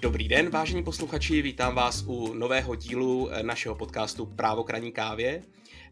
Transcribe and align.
Dobrý 0.00 0.28
den, 0.28 0.50
vážení 0.50 0.84
posluchači, 0.84 1.42
vítám 1.42 1.74
vás 1.74 2.04
u 2.06 2.34
nového 2.34 2.74
dílu 2.74 3.30
eh, 3.30 3.42
našeho 3.42 3.74
podcastu 3.74 4.26
Právo 4.26 4.64
kraní 4.64 4.92
kávě. 4.92 5.42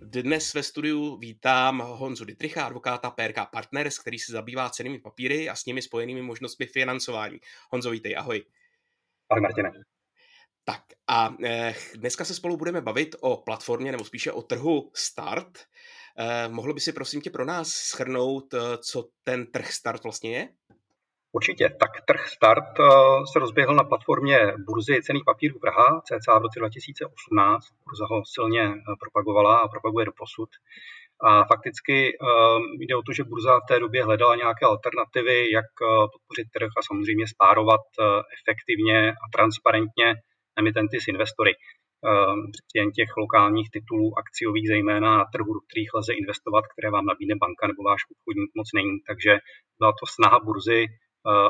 Dnes 0.01 0.55
ve 0.55 0.63
studiu 0.63 1.17
vítám 1.17 1.83
Honzu 1.87 2.25
Dittricha, 2.25 2.67
advokáta 2.67 3.11
PRK 3.11 3.37
Partners, 3.53 3.99
který 3.99 4.19
se 4.19 4.33
zabývá 4.33 4.71
cenými 4.71 4.99
papíry 4.99 5.49
a 5.49 5.55
s 5.55 5.67
nimi 5.67 5.83
spojenými 5.83 6.23
možnostmi 6.23 6.67
financování. 6.67 7.41
Honzo, 7.71 7.91
vítej, 7.91 8.17
ahoj. 8.17 8.45
Ahoj 9.31 9.41
Martine. 9.41 9.71
Tak 10.65 10.83
a 11.07 11.37
eh, 11.45 11.75
dneska 11.95 12.25
se 12.25 12.35
spolu 12.35 12.57
budeme 12.57 12.81
bavit 12.81 13.17
o 13.21 13.37
platformě, 13.37 13.93
nebo 13.93 14.05
spíše 14.05 14.33
o 14.33 14.43
trhu 14.43 14.91
Start. 14.95 15.59
Eh, 16.19 16.49
mohl 16.49 16.75
by 16.75 16.81
si 16.81 16.93
prosím 16.93 17.21
tě 17.21 17.31
pro 17.31 17.45
nás 17.45 17.69
schrnout, 17.69 18.55
co 18.79 19.09
ten 19.25 19.47
trh 19.47 19.73
Start 19.73 20.03
vlastně 20.03 20.37
je? 20.37 20.49
Určitě. 21.35 21.71
Tak 21.81 21.91
trh 22.07 22.29
Start 22.29 22.81
eh, 22.81 22.85
se 23.33 23.39
rozběhl 23.39 23.75
na 23.75 23.85
platformě 23.85 24.39
burzy 24.67 25.03
cených 25.03 25.25
papírů 25.27 25.59
Praha, 25.59 26.01
cca 26.07 26.39
v 26.39 26.43
roce 26.43 26.59
2018. 26.59 27.67
Burza 27.85 28.07
ho 28.11 28.23
silně 28.25 28.63
eh, 28.63 28.97
propagovala 29.01 29.59
a 29.59 29.69
propaguje 29.69 30.07
do 30.07 30.13
posud. 30.13 30.51
A 31.21 31.45
fakticky 31.45 31.97
eh, 32.09 32.59
jde 32.79 32.97
o 32.97 33.03
to, 33.03 33.13
že 33.13 33.25
burza 33.25 33.61
v 33.61 33.69
té 33.69 33.81
době 33.81 34.05
hledala 34.05 34.37
nějaké 34.37 34.67
alternativy, 34.67 35.51
jak 35.51 35.71
podpořit 36.13 36.49
trh 36.55 36.71
a 36.79 36.83
samozřejmě 36.89 37.27
spárovat 37.35 37.85
efektivně 38.39 38.99
a 39.13 39.25
transparentně 39.37 40.15
emitenty 40.59 41.01
s 41.01 41.09
investory. 41.09 41.53
Jen 42.75 42.91
těch 42.91 43.11
lokálních 43.17 43.71
titulů 43.71 44.19
akciových, 44.19 44.69
zejména 44.69 45.11
na 45.19 45.25
trhu, 45.33 45.55
do 45.55 45.61
kterých 45.61 45.95
lze 45.95 46.13
investovat, 46.15 46.65
které 46.73 46.91
vám 46.91 47.07
nabídne 47.07 47.35
banka 47.45 47.67
nebo 47.67 47.83
váš 47.83 48.01
obchodník 48.13 48.51
moc 48.55 48.69
není. 48.75 48.95
Takže 49.09 49.33
byla 49.79 49.93
to 50.01 50.07
snaha 50.07 50.39
burzy 50.47 50.87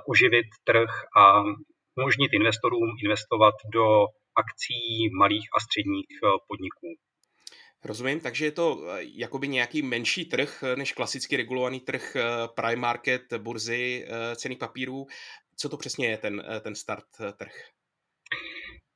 oživit 0.07 0.47
trh 0.65 0.91
a 1.17 1.43
umožnit 1.97 2.33
investorům 2.33 2.91
investovat 3.05 3.55
do 3.73 4.07
akcí 4.37 5.11
malých 5.19 5.49
a 5.57 5.61
středních 5.61 6.07
eh, 6.25 6.29
podniků. 6.49 6.87
Rozumím, 7.85 8.21
takže 8.21 8.45
je 8.45 8.53
to 8.53 8.79
eh, 8.87 8.99
jakoby 9.03 9.49
nějaký 9.49 9.83
menší 9.83 10.25
trh 10.25 10.65
než 10.75 10.93
klasicky 10.93 11.37
regulovaný 11.37 11.81
trh 11.81 12.17
prime 12.55 12.81
market, 12.81 13.23
burzy, 13.39 14.07
cených 14.37 14.59
papírů. 14.59 15.07
Co 15.57 15.69
to 15.69 15.77
přesně 15.77 16.07
je 16.07 16.19
ten, 16.19 16.45
ten 16.61 16.75
start 16.75 17.05
trh? 17.37 17.53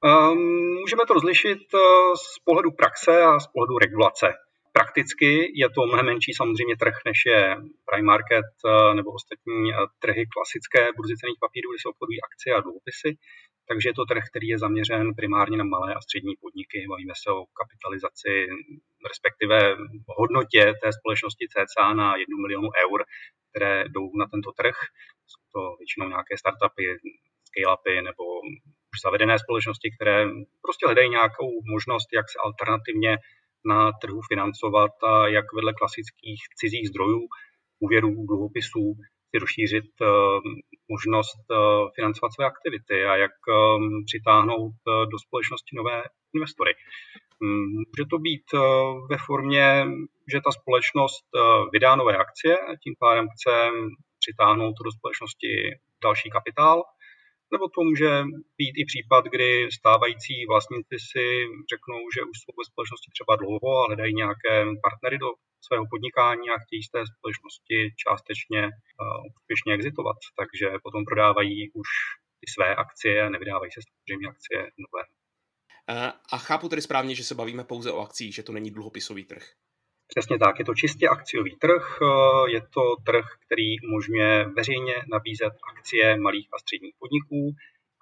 Um, 0.05 0.39
můžeme 0.81 1.03
to 1.09 1.15
rozlišit 1.15 1.59
z 2.35 2.39
pohledu 2.45 2.71
praxe 2.71 3.23
a 3.23 3.39
z 3.39 3.47
pohledu 3.47 3.79
regulace. 3.79 4.27
Prakticky 4.73 5.31
je 5.63 5.69
to 5.71 5.87
mnohem 5.87 6.07
menší 6.07 6.33
samozřejmě 6.35 6.77
trh, 6.77 6.97
než 7.07 7.19
je 7.27 7.57
prime 7.89 8.07
market 8.13 8.51
eh, 8.67 8.95
nebo 8.95 9.11
ostatní 9.19 9.73
eh, 9.73 9.77
trhy 9.99 10.27
klasické 10.35 10.81
burzy 10.97 11.15
cených 11.17 11.41
papírů, 11.41 11.71
kde 11.71 11.81
se 11.83 11.89
obchodují 11.89 12.19
akcie 12.23 12.55
a 12.55 12.61
dluhopisy. 12.61 13.11
Takže 13.69 13.89
je 13.89 13.95
to 13.99 14.05
trh, 14.11 14.25
který 14.31 14.49
je 14.49 14.59
zaměřen 14.59 15.15
primárně 15.21 15.57
na 15.59 15.65
malé 15.65 15.95
a 15.95 16.01
střední 16.01 16.35
podniky. 16.43 16.87
Bavíme 16.89 17.15
se 17.23 17.29
o 17.39 17.41
kapitalizaci, 17.61 18.33
respektive 19.13 19.59
hodnotě 20.21 20.63
té 20.83 20.89
společnosti 20.99 21.45
CCA 21.53 21.95
na 21.95 22.17
1 22.17 22.37
milionu 22.45 22.69
eur, 22.85 22.99
které 23.51 23.85
jdou 23.89 24.07
na 24.21 24.27
tento 24.33 24.51
trh. 24.61 24.77
Jsou 25.31 25.41
to 25.55 25.61
většinou 25.81 26.07
nějaké 26.09 26.35
startupy, 26.43 26.85
scale-upy 27.49 27.95
nebo 28.09 28.25
už 28.93 28.99
zavedené 29.05 29.39
společnosti, 29.39 29.89
které 29.97 30.17
prostě 30.65 30.87
hledají 30.87 31.09
nějakou 31.19 31.49
možnost, 31.75 32.09
jak 32.19 32.27
se 32.33 32.39
alternativně 32.49 33.13
na 33.65 33.93
trhu 33.93 34.21
financovat 34.29 34.91
a 35.03 35.29
jak 35.29 35.53
vedle 35.53 35.73
klasických 35.73 36.41
cizích 36.57 36.89
zdrojů, 36.89 37.29
úvěrů, 37.81 38.27
dluhopisů, 38.27 38.95
si 39.31 39.39
rozšířit 39.39 39.91
uh, 40.01 40.09
možnost 40.89 41.43
uh, 41.51 41.57
financovat 41.95 42.33
své 42.33 42.47
aktivity 42.47 43.05
a 43.05 43.17
jak 43.17 43.31
um, 43.49 44.05
přitáhnout 44.05 44.75
uh, 44.87 45.11
do 45.11 45.19
společnosti 45.19 45.77
nové 45.77 46.03
investory. 46.35 46.73
Um, 47.43 47.85
může 47.89 48.05
to 48.11 48.19
být 48.19 48.47
ve 49.11 49.17
formě, 49.27 49.87
že 50.33 50.41
ta 50.45 50.51
společnost 50.53 51.25
vydá 51.73 51.97
nové 51.97 52.17
akcie 52.17 52.59
a 52.59 52.77
tím 52.83 52.95
pádem 52.99 53.27
chce 53.29 53.51
přitáhnout 54.19 54.75
do 54.85 54.91
společnosti 54.93 55.49
další 56.03 56.31
kapitál, 56.31 56.83
nebo 57.53 57.65
to 57.69 57.81
může 57.89 58.11
být 58.59 58.75
i 58.83 58.85
případ, 58.91 59.25
kdy 59.35 59.51
stávající 59.79 60.35
vlastníci 60.53 60.97
si 61.11 61.25
řeknou, 61.73 62.01
že 62.15 62.29
už 62.31 62.37
jsou 62.41 62.53
ve 62.59 62.65
společnosti 62.71 63.09
třeba 63.15 63.33
dlouho 63.43 63.71
a 63.79 63.87
hledají 63.89 64.13
nějaké 64.23 64.55
partnery 64.87 65.19
do 65.25 65.29
svého 65.67 65.85
podnikání 65.93 66.47
a 66.51 66.61
chtějí 66.65 66.83
z 66.83 66.91
té 66.95 67.01
společnosti 67.13 67.79
částečně 68.03 68.63
uh, 68.65 69.23
úspěšně 69.37 69.71
exitovat. 69.75 70.19
Takže 70.41 70.67
potom 70.87 71.03
prodávají 71.05 71.57
už 71.81 71.89
ty 72.41 72.47
své 72.55 72.69
akcie 72.85 73.23
a 73.23 73.33
nevydávají 73.35 73.71
se 73.73 73.81
samozřejmě 73.87 74.29
akcie 74.29 74.59
nové. 74.85 75.03
A 76.33 76.39
chápu 76.39 76.69
tedy 76.69 76.83
správně, 76.83 77.15
že 77.15 77.25
se 77.25 77.35
bavíme 77.35 77.65
pouze 77.65 77.93
o 77.93 78.01
akcích, 78.01 78.35
že 78.35 78.43
to 78.43 78.53
není 78.53 78.71
dluhopisový 78.71 79.25
trh. 79.25 79.45
Přesně 80.09 80.39
tak, 80.39 80.59
je 80.59 80.65
to 80.65 80.75
čistě 80.75 81.09
akciový 81.09 81.57
trh, 81.57 81.99
eh, 82.03 82.51
je 82.51 82.61
to 82.61 82.97
trh, 83.07 83.25
který 83.47 83.81
umožňuje 83.81 84.45
veřejně 84.57 84.95
nabízet 85.13 85.53
akcie 85.71 86.17
malých 86.17 86.49
a 86.55 86.59
středních 86.59 86.95
podniků 86.99 87.55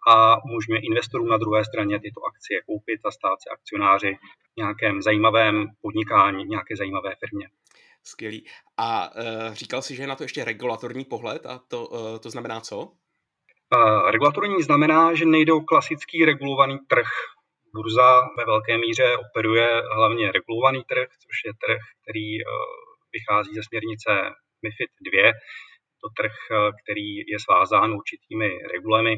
a 0.08 0.44
umožňuje 0.44 0.80
investorům 0.80 1.28
na 1.28 1.36
druhé 1.36 1.64
straně 1.64 2.00
tyto 2.00 2.20
akcie 2.24 2.62
koupit 2.66 3.00
a 3.04 3.10
stát 3.10 3.42
se 3.42 3.50
akcionáři 3.50 4.18
v 4.52 4.56
nějakém 4.56 5.02
zajímavém 5.02 5.66
podnikání, 5.82 6.44
v 6.44 6.48
nějaké 6.48 6.76
zajímavé 6.76 7.14
firmě. 7.18 7.48
Skvělý. 8.04 8.46
A 8.76 9.10
uh, 9.16 9.54
říkal 9.54 9.82
jsi, 9.82 9.96
že 9.96 10.02
je 10.02 10.06
na 10.06 10.16
to 10.16 10.24
ještě 10.24 10.44
regulatorní 10.44 11.04
pohled 11.04 11.46
a 11.46 11.60
to, 11.68 11.86
uh, 11.86 12.18
to 12.18 12.30
znamená 12.30 12.60
co? 12.60 12.78
Uh, 12.78 14.10
regulatorní 14.10 14.62
znamená, 14.62 15.14
že 15.14 15.24
nejde 15.24 15.52
o 15.52 15.60
klasický 15.60 16.24
regulovaný 16.24 16.78
trh, 16.78 17.08
burza 17.76 18.10
ve 18.38 18.44
velké 18.44 18.78
míře 18.78 19.16
operuje 19.16 19.68
hlavně 19.96 20.32
regulovaný 20.32 20.80
trh, 20.90 21.08
což 21.22 21.36
je 21.46 21.52
trh, 21.64 21.82
který 22.02 22.28
eh, 22.40 22.44
vychází 23.16 23.54
ze 23.54 23.62
směrnice 23.62 24.10
MIFID 24.62 24.90
2. 25.00 25.32
To 26.02 26.06
trh, 26.18 26.36
eh, 26.50 26.70
který 26.80 27.08
je 27.32 27.38
svázán 27.46 27.90
určitými 28.00 28.48
regulemi, 28.74 29.14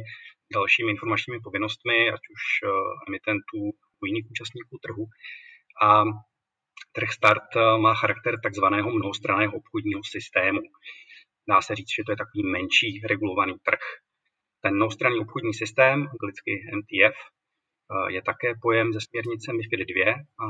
dalšími 0.55 0.91
informačními 0.91 1.41
povinnostmi, 1.41 1.99
ať 2.17 2.23
už 2.37 2.43
eh, 2.65 2.69
emitentů 3.09 3.61
nebo 3.93 4.05
jiných 4.07 4.27
účastníků 4.31 4.75
trhu. 4.85 5.05
A 5.83 5.89
trh 6.97 7.11
start 7.19 7.49
má 7.85 7.95
charakter 7.95 8.35
takzvaného 8.43 8.91
mnohostranného 8.91 9.53
obchodního 9.61 10.01
systému. 10.05 10.61
Dá 11.49 11.59
se 11.63 11.75
říct, 11.75 11.95
že 11.97 12.03
to 12.07 12.13
je 12.13 12.17
takový 12.17 12.43
menší 12.57 12.91
regulovaný 13.11 13.55
trh. 13.69 13.85
Ten 14.63 14.75
mnohostranný 14.75 15.19
obchodní 15.19 15.55
systém, 15.55 15.97
anglicky 16.15 16.53
MTF, 16.79 17.17
je 18.09 18.23
také 18.23 18.55
pojem 18.63 18.93
ze 18.93 19.01
směrnice 19.01 19.53
MIFID 19.53 19.81
2 19.89 20.13
a 20.43 20.45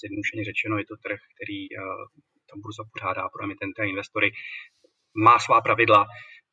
zjednodušeně 0.00 0.44
řečeno 0.44 0.78
je 0.78 0.86
to 0.86 0.96
trh, 0.96 1.20
který 1.34 1.60
eh, 1.72 1.78
ta 2.48 2.54
burza 2.62 2.84
pořádá 2.92 3.28
pro 3.28 3.44
emitenty 3.44 3.82
a 3.82 3.84
investory. 3.84 4.30
Má 5.14 5.38
svá 5.38 5.60
pravidla, 5.60 6.06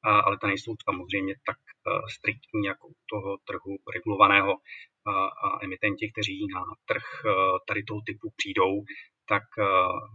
ale 0.03 0.38
ta 0.41 0.47
nejsou 0.47 0.75
samozřejmě 0.89 1.33
tak 1.45 1.57
eh, 1.67 2.00
striktní 2.16 2.63
jako 2.66 2.88
u 2.88 2.95
toho 3.09 3.38
trhu 3.47 3.73
regulovaného 3.95 4.53
a 5.45 5.66
emitenti, 5.66 6.11
kteří 6.11 6.47
na 6.53 6.63
trh 6.85 7.03
tady 7.67 7.83
toho 7.83 8.01
typu 8.06 8.27
přijdou, 8.35 8.83
tak 9.25 9.44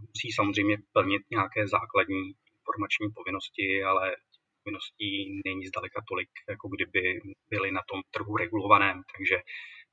musí 0.09 0.31
samozřejmě 0.31 0.77
plnit 0.93 1.21
nějaké 1.31 1.67
základní 1.67 2.23
informační 2.59 3.07
povinnosti, 3.15 3.83
ale 3.83 4.15
povinností 4.63 5.41
není 5.45 5.65
zdaleka 5.67 6.01
tolik, 6.09 6.29
jako 6.49 6.67
kdyby 6.67 7.21
byly 7.49 7.71
na 7.71 7.81
tom 7.89 8.01
trhu 8.11 8.37
regulovaném. 8.37 9.01
Takže 9.17 9.37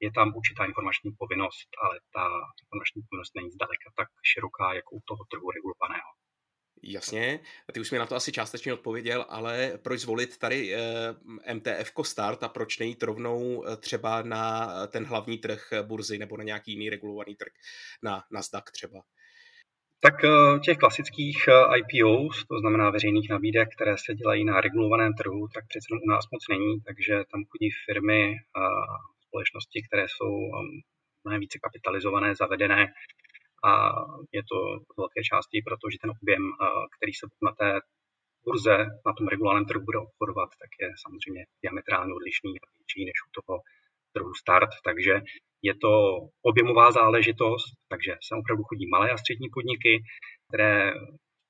je 0.04 0.10
tam 0.18 0.28
určitá 0.40 0.62
informační 0.64 1.10
povinnost, 1.22 1.68
ale 1.82 1.94
ta 2.16 2.24
informační 2.62 3.00
povinnost 3.06 3.32
není 3.38 3.50
zdaleka 3.56 3.88
tak 4.00 4.08
široká, 4.30 4.66
jako 4.78 4.90
u 4.98 5.00
toho 5.10 5.22
trhu 5.30 5.46
regulovaného. 5.56 6.10
Jasně, 6.84 7.40
ty 7.72 7.80
už 7.80 7.90
mi 7.90 7.98
na 7.98 8.06
to 8.06 8.14
asi 8.14 8.32
částečně 8.32 8.72
odpověděl, 8.72 9.26
ale 9.28 9.78
proč 9.82 10.00
zvolit 10.00 10.38
tady 10.38 10.74
eh, 10.74 11.54
MTF 11.54 11.92
Start 12.02 12.42
a 12.42 12.48
proč 12.48 12.78
nejít 12.78 13.02
rovnou 13.02 13.64
eh, 13.66 13.76
třeba 13.76 14.22
na 14.22 14.68
ten 14.86 15.04
hlavní 15.04 15.38
trh 15.38 15.72
burzy 15.82 16.18
nebo 16.18 16.36
na 16.36 16.44
nějaký 16.44 16.72
jiný 16.72 16.90
regulovaný 16.90 17.36
trh, 17.36 17.52
na 18.02 18.22
Nasdaq 18.32 18.70
třeba? 18.72 19.00
Tak 20.00 20.24
eh, 20.24 20.58
těch 20.58 20.78
klasických 20.78 21.48
IPOs, 21.76 22.44
to 22.48 22.58
znamená 22.58 22.90
veřejných 22.90 23.30
nabídek, 23.30 23.68
které 23.76 23.94
se 23.98 24.14
dělají 24.14 24.44
na 24.44 24.60
regulovaném 24.60 25.14
trhu, 25.14 25.48
tak 25.54 25.64
přece 25.68 25.86
u 26.06 26.08
nás 26.10 26.24
moc 26.32 26.48
není, 26.50 26.80
takže 26.80 27.14
tam 27.32 27.44
chodí 27.50 27.70
firmy 27.86 28.36
společnosti, 29.32 29.78
které 29.86 30.04
jsou 30.08 30.32
um, 30.34 30.68
mnohem 31.24 31.40
více 31.40 31.58
kapitalizované, 31.64 32.28
zavedené. 32.34 32.80
A 33.70 33.70
je 34.36 34.42
to 34.50 34.56
v 34.88 34.96
velké 35.02 35.20
části, 35.30 35.56
protože 35.66 35.96
ten 36.02 36.10
objem, 36.22 36.44
uh, 36.44 36.84
který 36.94 37.12
se 37.20 37.24
na 37.48 37.52
té 37.60 37.70
burze, 38.44 38.76
na 39.06 39.12
tom 39.16 39.26
regulárním 39.32 39.68
trhu 39.68 39.84
bude 39.88 39.98
obchodovat, 39.98 40.50
tak 40.62 40.70
je 40.82 40.88
samozřejmě 41.04 41.42
diametrálně 41.64 42.12
odlišný 42.18 42.52
a 42.60 42.66
větší 42.76 43.02
než 43.08 43.18
u 43.28 43.30
toho 43.36 43.54
trhu 44.14 44.34
start, 44.42 44.70
takže 44.84 45.14
je 45.62 45.74
to 45.84 45.92
objemová 46.50 46.92
záležitost, 46.92 47.68
takže 47.92 48.12
sem 48.26 48.38
opravdu 48.38 48.62
chodí 48.64 48.86
malé 48.86 49.10
a 49.10 49.16
střední 49.16 49.48
podniky, 49.56 49.92
které 50.48 50.92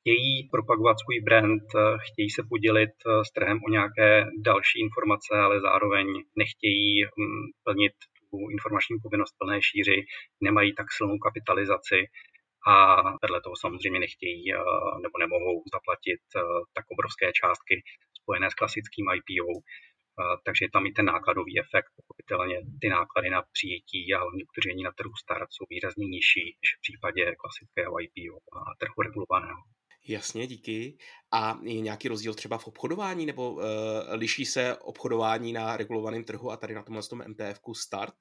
chtějí 0.02 0.48
propagovat 0.48 0.96
svůj 1.00 1.20
brand, 1.20 1.62
chtějí 2.06 2.30
se 2.30 2.42
podělit 2.48 2.94
s 3.28 3.32
trhem 3.32 3.58
o 3.66 3.70
nějaké 3.70 4.26
další 4.44 4.80
informace, 4.80 5.32
ale 5.44 5.60
zároveň 5.60 6.06
nechtějí 6.36 7.04
hm, 7.04 7.46
plnit 7.64 7.96
tu 8.30 8.36
informační 8.54 8.96
povinnost 9.02 9.34
plné 9.38 9.62
šíři, 9.62 9.98
nemají 10.40 10.74
tak 10.74 10.86
silnou 10.92 11.18
kapitalizaci 11.18 11.98
a 12.72 12.74
vedle 13.22 13.40
toho 13.44 13.56
samozřejmě 13.56 14.00
nechtějí 14.00 14.44
nebo 15.04 15.16
nemohou 15.24 15.56
zaplatit 15.74 16.22
tak 16.76 16.84
obrovské 16.94 17.26
částky 17.40 17.74
spojené 18.20 18.50
s 18.50 18.54
klasickým 18.54 19.06
IPO, 19.18 19.52
takže 20.46 20.72
tam 20.72 20.86
i 20.86 20.92
ten 20.92 21.06
nákladový 21.14 21.54
efekt, 21.64 21.90
pochopitelně 21.96 22.56
ty 22.80 22.88
náklady 22.88 23.30
na 23.30 23.42
přijetí 23.52 24.14
a 24.14 24.20
hlavně 24.22 24.44
udržení 24.50 24.82
na 24.82 24.92
trhu 24.98 25.14
start 25.22 25.48
jsou 25.52 25.64
výrazně 25.70 26.06
nižší 26.06 26.44
než 26.62 26.68
v 26.76 26.80
případě 26.84 27.22
klasického 27.42 27.94
IPO 28.06 28.36
a 28.56 28.60
trhu 28.80 28.98
regulovaného. 29.06 29.62
Jasně, 30.08 30.46
díky. 30.46 30.98
A 31.32 31.58
je 31.62 31.80
nějaký 31.80 32.08
rozdíl 32.08 32.34
třeba 32.34 32.58
v 32.58 32.66
obchodování, 32.66 33.26
nebo 33.26 33.52
uh, 33.52 33.62
liší 34.10 34.46
se 34.46 34.76
obchodování 34.76 35.52
na 35.52 35.76
regulovaném 35.76 36.24
trhu 36.24 36.50
a 36.50 36.56
tady 36.56 36.74
na 36.74 36.82
tomhle 36.82 37.02
tom 37.02 37.22
MTF 37.28 37.60
start? 37.72 38.14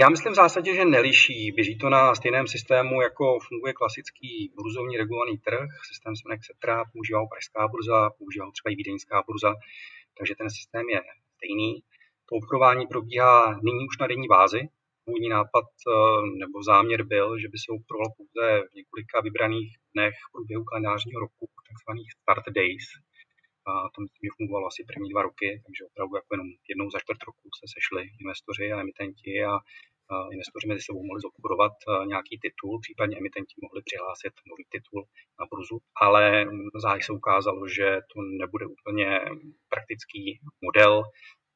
Já 0.00 0.08
myslím 0.08 0.32
v 0.32 0.36
zásadě, 0.36 0.74
že 0.74 0.84
neliší. 0.84 1.52
Běží 1.52 1.78
to 1.78 1.90
na 1.90 2.14
stejném 2.14 2.46
systému, 2.46 3.02
jako 3.02 3.38
funguje 3.48 3.72
klasický 3.72 4.52
burzovní 4.56 4.96
regulovaný 4.96 5.38
trh. 5.38 5.68
Systém 5.88 6.16
se 6.16 6.22
jmenuje 6.24 6.38
Xetra, 6.38 6.84
používá 6.92 7.26
Pražská 7.26 7.68
burza, 7.68 8.10
používá 8.18 8.50
třeba 8.50 8.72
i 8.72 8.76
Vídeňská 8.76 9.22
burza 9.26 9.52
takže 10.18 10.34
ten 10.34 10.50
systém 10.50 10.88
je 10.88 11.00
stejný. 11.36 11.82
To 12.28 12.36
obchodování 12.36 12.86
probíhá 12.86 13.60
nyní 13.62 13.86
už 13.88 13.98
na 13.98 14.06
denní 14.06 14.28
bázi. 14.28 14.60
Původní 15.04 15.28
nápad 15.38 15.68
eh, 15.80 15.92
nebo 16.42 16.56
záměr 16.62 17.00
byl, 17.14 17.38
že 17.42 17.48
by 17.52 17.58
se 17.58 17.68
obchodovalo 17.76 18.10
pouze 18.18 18.44
v 18.68 18.74
několika 18.78 19.16
vybraných 19.26 19.70
dnech 19.94 20.14
v 20.24 20.32
průběhu 20.32 20.64
kalendářního 20.64 21.20
roku, 21.20 21.44
takzvaných 21.70 22.10
start 22.18 22.46
days. 22.58 22.86
A 23.68 23.70
to 23.92 23.96
myslím, 24.04 24.22
že 24.24 24.36
fungovalo 24.38 24.66
asi 24.70 24.80
první 24.90 25.08
dva 25.12 25.22
roky, 25.28 25.48
takže 25.64 25.82
opravdu 25.90 26.14
jako 26.16 26.30
jenom 26.34 26.48
jednou 26.72 26.86
za 26.90 26.98
čtvrt 27.02 27.22
roku 27.28 27.46
se 27.60 27.66
sešli 27.74 28.02
investoři 28.22 28.66
a 28.72 28.80
emitenti 28.82 29.34
a 29.52 29.54
investoři 30.32 30.66
mezi 30.68 30.82
sebou 30.82 31.02
mohli 31.06 31.20
zobchodovat 31.26 31.74
eh, 31.82 32.06
nějaký 32.12 32.34
titul, 32.44 32.80
případně 32.84 33.16
emitenti 33.18 33.54
mohli 33.64 33.80
přihlásit 33.88 34.32
nový 34.50 34.64
titul 34.74 35.00
na 35.38 35.44
burzu, 35.50 35.78
ale 36.04 36.22
záhy 36.84 37.02
se 37.02 37.12
ukázalo, 37.12 37.68
že 37.68 37.86
to 38.10 38.16
nebude 38.42 38.64
úplně 38.66 39.08
praktický 39.72 40.22
model, 40.66 41.02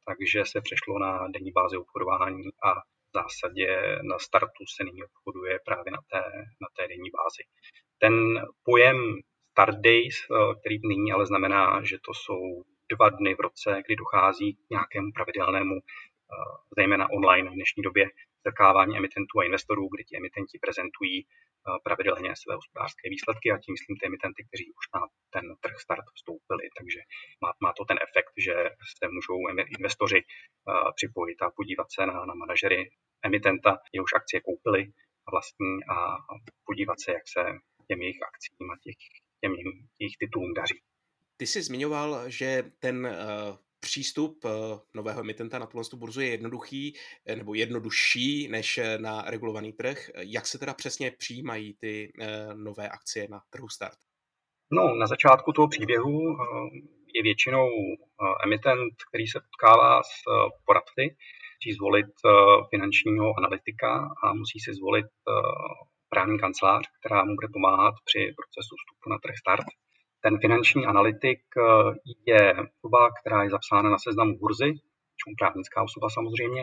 takže 0.09 0.39
se 0.53 0.59
přešlo 0.67 0.99
na 0.99 1.29
denní 1.35 1.53
bázi 1.53 1.77
obchodování 1.77 2.43
a 2.69 2.71
zásadě 3.19 3.69
na 4.03 4.19
startu 4.19 4.63
se 4.77 4.85
nyní 4.85 5.01
obchoduje 5.05 5.59
právě 5.65 5.91
na 5.93 6.03
té, 6.11 6.23
na 6.63 6.69
té 6.77 6.83
denní 6.89 7.11
bázi. 7.19 7.43
Ten 7.99 8.15
pojem 8.63 8.99
start 9.57 9.79
days, 9.81 10.17
eh, 10.31 10.55
který 10.61 10.77
nyní 10.85 11.13
ale 11.13 11.27
znamená, 11.27 11.85
že 11.85 11.97
to 12.07 12.15
jsou 12.15 12.63
dva 12.93 13.09
dny 13.09 13.35
v 13.35 13.41
roce, 13.41 13.83
kdy 13.87 13.97
dochází 13.97 14.55
k 14.55 14.71
nějakému 14.71 15.09
pravidelnému, 15.13 15.77
eh, 15.77 15.85
zejména 16.79 17.11
online 17.11 17.51
v 17.51 17.55
dnešní 17.55 17.83
době, 17.83 18.05
setkávání 18.47 18.97
emitentů 18.97 19.35
a 19.41 19.45
investorů, 19.45 19.89
kdy 19.93 20.05
ti 20.05 20.17
emitenti 20.17 20.59
prezentují 20.59 21.17
eh, 21.27 21.79
pravidelně 21.85 22.31
své 22.43 22.55
hospodářské 22.55 23.11
výsledky 23.11 23.47
a 23.53 23.59
tím 23.59 23.73
myslím 23.77 23.97
ty 23.97 24.07
emitenty, 24.07 24.41
kteří 24.49 24.67
už 24.79 24.85
na 24.95 25.01
ten 25.35 25.45
trh 25.61 25.77
start 25.85 26.07
vstoupili. 26.15 26.65
Takže 26.79 27.01
má, 27.43 27.51
má 27.65 27.73
to 27.73 27.85
ten 27.85 27.99
efekt, 28.07 28.35
že 28.47 28.55
se 28.99 29.05
můžou 29.17 29.39
investoři 29.79 30.21
připojit 30.99 31.43
a 31.43 31.51
podívat 31.59 31.87
se 31.95 32.07
na, 32.07 32.17
na 32.31 32.35
manažery 32.35 32.91
emitenta, 33.23 33.79
jehož 33.93 34.11
akcie 34.15 34.41
koupili 34.41 34.93
vlastní 35.33 35.75
a 35.91 36.17
podívat 36.65 37.01
se, 37.01 37.13
jak 37.13 37.29
se 37.29 37.41
těm 37.89 38.03
jejich 38.03 38.23
akcím 38.23 38.71
a 38.71 38.77
těch, 38.85 38.97
těm 39.41 39.53
jejich 39.99 40.17
titulům 40.19 40.55
daří. 40.55 40.81
Ty 41.37 41.47
jsi 41.47 41.63
zmiňoval, 41.63 42.31
že 42.31 42.63
ten 42.79 43.07
uh 43.07 43.57
přístup 43.87 44.45
eh, 44.45 44.51
nového 44.95 45.21
emitenta 45.21 45.59
na 45.59 45.67
tuhle 45.67 45.85
burzu 45.95 46.21
je 46.21 46.29
jednoduchý 46.29 46.95
eh, 47.27 47.37
nebo 47.37 47.55
jednodušší 47.55 48.49
než 48.49 48.81
na 48.99 49.23
regulovaný 49.23 49.73
trh. 49.73 50.11
Jak 50.19 50.47
se 50.47 50.59
teda 50.59 50.75
přesně 50.75 51.11
přijímají 51.11 51.75
ty 51.75 52.13
nové 52.55 52.89
akcie 52.89 53.29
na 53.31 53.41
trhu 53.51 53.69
start? 53.69 53.99
No, 54.73 54.95
na 54.95 55.07
začátku 55.07 55.53
toho 55.53 55.69
příběhu 55.69 56.37
je 57.15 57.23
většinou 57.23 57.69
emitent, 58.45 58.95
který 59.09 59.27
se 59.27 59.41
potkává 59.41 60.03
s 60.03 60.23
poradci, 60.65 61.17
musí 61.57 61.73
zvolit 61.79 62.13
finančního 62.71 63.27
analytika 63.39 63.91
a 64.25 64.35
musí 64.35 64.61
si 64.61 64.75
zvolit 64.75 65.07
právní 66.09 66.39
kancelář, 66.39 66.85
která 66.99 67.25
mu 67.25 67.35
bude 67.35 67.49
pomáhat 67.53 67.95
při 68.05 68.21
procesu 68.39 68.75
vstupu 68.77 69.07
na 69.11 69.19
trh 69.19 69.37
start. 69.43 69.67
Ten 70.21 70.39
finanční 70.41 70.87
analytik 70.87 71.41
eh, 71.57 71.63
je 72.27 72.43
osoba, 72.75 73.11
která 73.21 73.43
je 73.43 73.51
zapsána 73.51 73.91
na 73.91 73.99
seznamu 73.99 74.39
burzy, 74.39 74.71
čemu 75.21 75.35
právnická 75.39 75.83
osoba 75.83 76.09
samozřejmě, 76.11 76.63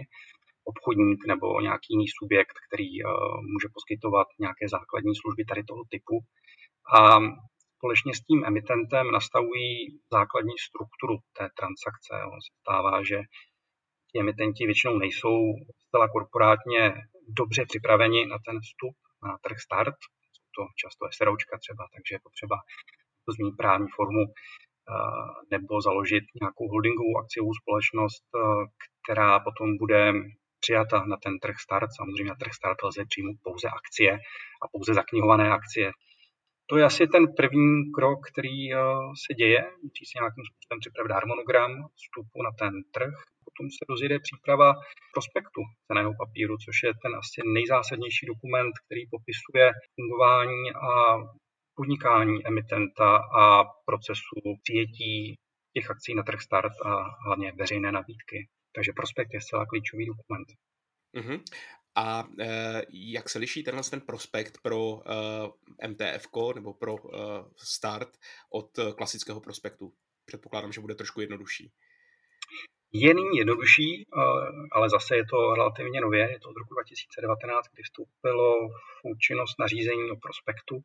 obchodník 0.71 1.19
nebo 1.27 1.61
nějaký 1.61 1.87
jiný 1.89 2.07
subjekt, 2.19 2.57
který 2.67 2.89
eh, 3.01 3.07
může 3.53 3.67
poskytovat 3.73 4.27
nějaké 4.39 4.65
základní 4.75 5.13
služby 5.15 5.43
tady 5.45 5.63
toho 5.63 5.83
typu. 5.93 6.15
A 6.97 6.99
společně 7.77 8.13
s 8.13 8.21
tím 8.27 8.39
emitentem 8.45 9.11
nastavují 9.11 9.73
základní 10.17 10.55
strukturu 10.67 11.15
té 11.37 11.45
transakce. 11.59 12.13
On 12.33 12.39
se 12.45 12.51
stává, 12.61 12.93
že 13.09 13.17
ti 14.13 14.19
emitenti 14.19 14.65
většinou 14.65 14.97
nejsou 14.97 15.37
zcela 15.87 16.07
korporátně 16.09 16.93
dobře 17.39 17.65
připraveni 17.65 18.25
na 18.25 18.37
ten 18.45 18.59
vstup 18.59 18.95
na 19.23 19.37
trh 19.43 19.59
start. 19.59 19.95
Jsou 20.33 20.45
to 20.57 20.61
často 20.81 21.03
SROčka 21.17 21.57
třeba, 21.63 21.83
takže 21.93 22.15
je 22.15 22.25
potřeba 22.27 22.55
změnit 23.33 23.55
právní 23.57 23.87
formu 23.95 24.23
eh, 24.29 24.33
nebo 25.53 25.81
založit 25.81 26.23
nějakou 26.41 26.65
holdingovou 26.73 27.17
akciovou 27.21 27.53
společnost, 27.61 28.25
eh, 28.35 28.39
která 29.01 29.39
potom 29.39 29.77
bude 29.77 30.13
přijata 30.59 30.97
na 31.05 31.17
ten 31.23 31.39
trh 31.39 31.57
start. 31.65 31.89
Samozřejmě 31.99 32.29
na 32.33 32.41
trh 32.41 32.53
start 32.53 32.83
lze 32.83 33.05
přijmout 33.05 33.37
pouze 33.43 33.67
akcie 33.79 34.11
a 34.63 34.65
pouze 34.71 34.93
zaknihované 34.93 35.45
akcie. 35.59 35.91
To 36.69 36.77
je 36.77 36.83
asi 36.83 37.07
ten 37.07 37.23
první 37.39 37.91
krok, 37.95 38.19
který 38.31 38.73
eh, 38.73 38.77
se 39.23 39.33
děje. 39.33 39.61
Musí 39.83 40.03
se 40.05 40.15
nějakým 40.19 40.45
způsobem 40.49 40.79
připravit 40.79 41.11
harmonogram 41.11 41.71
vstupu 41.99 42.37
na 42.47 42.51
ten 42.59 42.73
trh. 42.95 43.15
Potom 43.57 43.67
se 43.71 43.83
rozjede 43.89 44.19
příprava 44.19 44.73
prospektu 45.13 45.61
ceného 45.87 46.11
papíru, 46.21 46.57
což 46.65 46.77
je 46.83 46.91
ten 47.03 47.15
asi 47.21 47.39
nejzásadnější 47.57 48.25
dokument, 48.33 48.73
který 48.85 49.01
popisuje 49.15 49.65
fungování 49.95 50.63
a 50.89 50.91
podnikání 51.75 52.47
emitenta 52.47 53.09
a 53.41 53.63
procesu 53.85 54.37
přijetí 54.63 55.35
těch 55.73 55.91
akcí 55.91 56.15
na 56.15 56.23
trh 56.23 56.41
start 56.41 56.73
a 56.85 56.93
hlavně 57.25 57.51
veřejné 57.51 57.91
nabídky. 57.91 58.37
Takže 58.75 58.91
prospekt 58.95 59.33
je 59.33 59.41
zcela 59.41 59.65
klíčový 59.65 60.05
dokument. 60.05 60.47
Uh-huh. 61.17 61.43
A 61.95 62.27
e, 62.39 62.81
jak 62.89 63.29
se 63.29 63.39
liší 63.39 63.63
tenhle 63.63 63.83
ten 63.83 64.01
prospekt 64.01 64.57
pro 64.61 65.01
e, 65.81 65.87
MTF 65.87 66.27
nebo 66.55 66.73
pro 66.73 66.95
e, 66.95 67.17
start 67.57 68.09
od 68.53 68.69
klasického 68.97 69.41
prospektu? 69.41 69.93
Předpokládám, 70.25 70.71
že 70.71 70.81
bude 70.81 70.95
trošku 70.95 71.21
jednodušší. 71.21 71.71
Je 72.93 73.13
nyní 73.13 73.37
jednodušší, 73.37 74.01
e, 74.01 74.05
ale 74.71 74.89
zase 74.89 75.15
je 75.15 75.25
to 75.25 75.55
relativně 75.55 76.01
nově, 76.01 76.31
je 76.31 76.39
to 76.39 76.49
od 76.49 76.57
roku 76.57 76.73
2019, 76.73 77.65
kdy 77.73 77.83
vstoupilo 77.83 78.69
v 78.69 78.99
účinnost 79.03 79.59
nařízení 79.59 80.11
o 80.11 80.15
prospektu, 80.15 80.75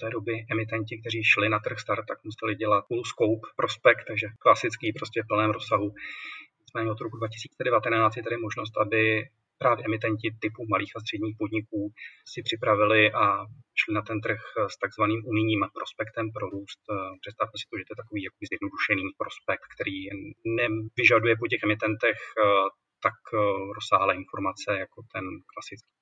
té 0.00 0.10
doby 0.10 0.46
emitenti, 0.50 1.00
kteří 1.00 1.24
šli 1.24 1.48
na 1.48 1.58
trh 1.58 1.78
start, 1.78 2.06
tak 2.08 2.24
museli 2.24 2.54
dělat 2.54 2.84
full 2.86 3.04
scope 3.04 3.48
prospekt, 3.56 4.04
takže 4.06 4.26
klasický 4.38 4.92
prostě 4.92 5.22
v 5.22 5.26
plném 5.26 5.50
rozsahu. 5.50 5.90
Nicméně 6.60 6.90
od 6.90 7.00
roku 7.00 7.16
2019 7.16 8.16
je 8.16 8.22
tady 8.22 8.36
možnost, 8.36 8.76
aby 8.76 9.28
právě 9.58 9.84
emitenti 9.84 10.28
typu 10.44 10.60
malých 10.72 10.92
a 10.96 11.00
středních 11.00 11.36
podniků 11.38 11.80
si 12.32 12.38
připravili 12.42 13.12
a 13.12 13.24
šli 13.80 13.94
na 13.94 14.02
ten 14.02 14.18
trh 14.20 14.42
s 14.74 14.76
takzvaným 14.84 15.22
unijním 15.30 15.62
prospektem 15.78 16.26
pro 16.36 16.46
růst. 16.54 16.80
Představte 17.22 17.56
si 17.58 17.66
to, 17.70 17.74
že 17.78 17.84
to 17.84 17.92
je 17.92 18.02
takový 18.02 18.20
jakoby 18.24 18.44
zjednodušený 18.50 19.04
prospekt, 19.22 19.66
který 19.74 19.98
nevyžaduje 20.60 21.34
po 21.40 21.46
těch 21.50 21.62
emitentech 21.66 22.18
eh, 22.32 22.68
tak 23.06 23.18
eh, 23.34 23.38
rozsáhlé 23.76 24.12
informace 24.22 24.68
jako 24.84 24.98
ten 25.14 25.24
klasický 25.52 25.92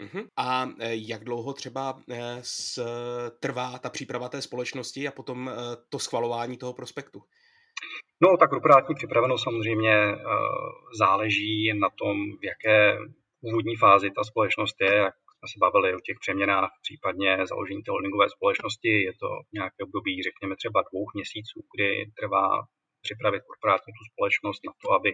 Uh-huh. 0.00 0.28
A 0.36 0.68
jak 0.90 1.24
dlouho 1.24 1.52
třeba 1.52 2.00
trvá 3.40 3.78
ta 3.78 3.90
příprava 3.90 4.28
té 4.28 4.42
společnosti 4.42 5.08
a 5.08 5.12
potom 5.12 5.50
to 5.88 5.98
schvalování 5.98 6.56
toho 6.56 6.72
prospektu? 6.72 7.22
No, 8.22 8.36
tak 8.36 8.50
korporátní 8.50 8.94
připravenost 8.94 9.44
samozřejmě 9.44 9.94
záleží 10.98 11.72
na 11.78 11.88
tom, 12.00 12.16
v 12.40 12.44
jaké 12.44 12.98
úvodní 13.40 13.76
fázi 13.76 14.10
ta 14.10 14.24
společnost 14.24 14.76
je, 14.80 14.94
jak 14.94 15.14
jsme 15.14 15.48
se 15.52 15.58
bavili 15.60 15.94
o 15.94 16.00
těch 16.06 16.18
přeměnách, 16.20 16.70
případně 16.82 17.46
založení 17.46 17.82
té 17.82 17.90
holdingové 17.90 18.26
společnosti. 18.30 18.92
Je 19.08 19.12
to 19.22 19.28
nějaké 19.52 19.80
období, 19.84 20.22
řekněme 20.22 20.56
třeba 20.56 20.80
dvou 20.88 21.04
měsíců, 21.14 21.58
kdy 21.74 21.88
trvá 22.20 22.46
připravit 23.06 23.42
korporátní 23.50 23.90
tu 23.92 24.02
společnost 24.12 24.60
na 24.68 24.72
to, 24.82 24.86
aby 24.98 25.10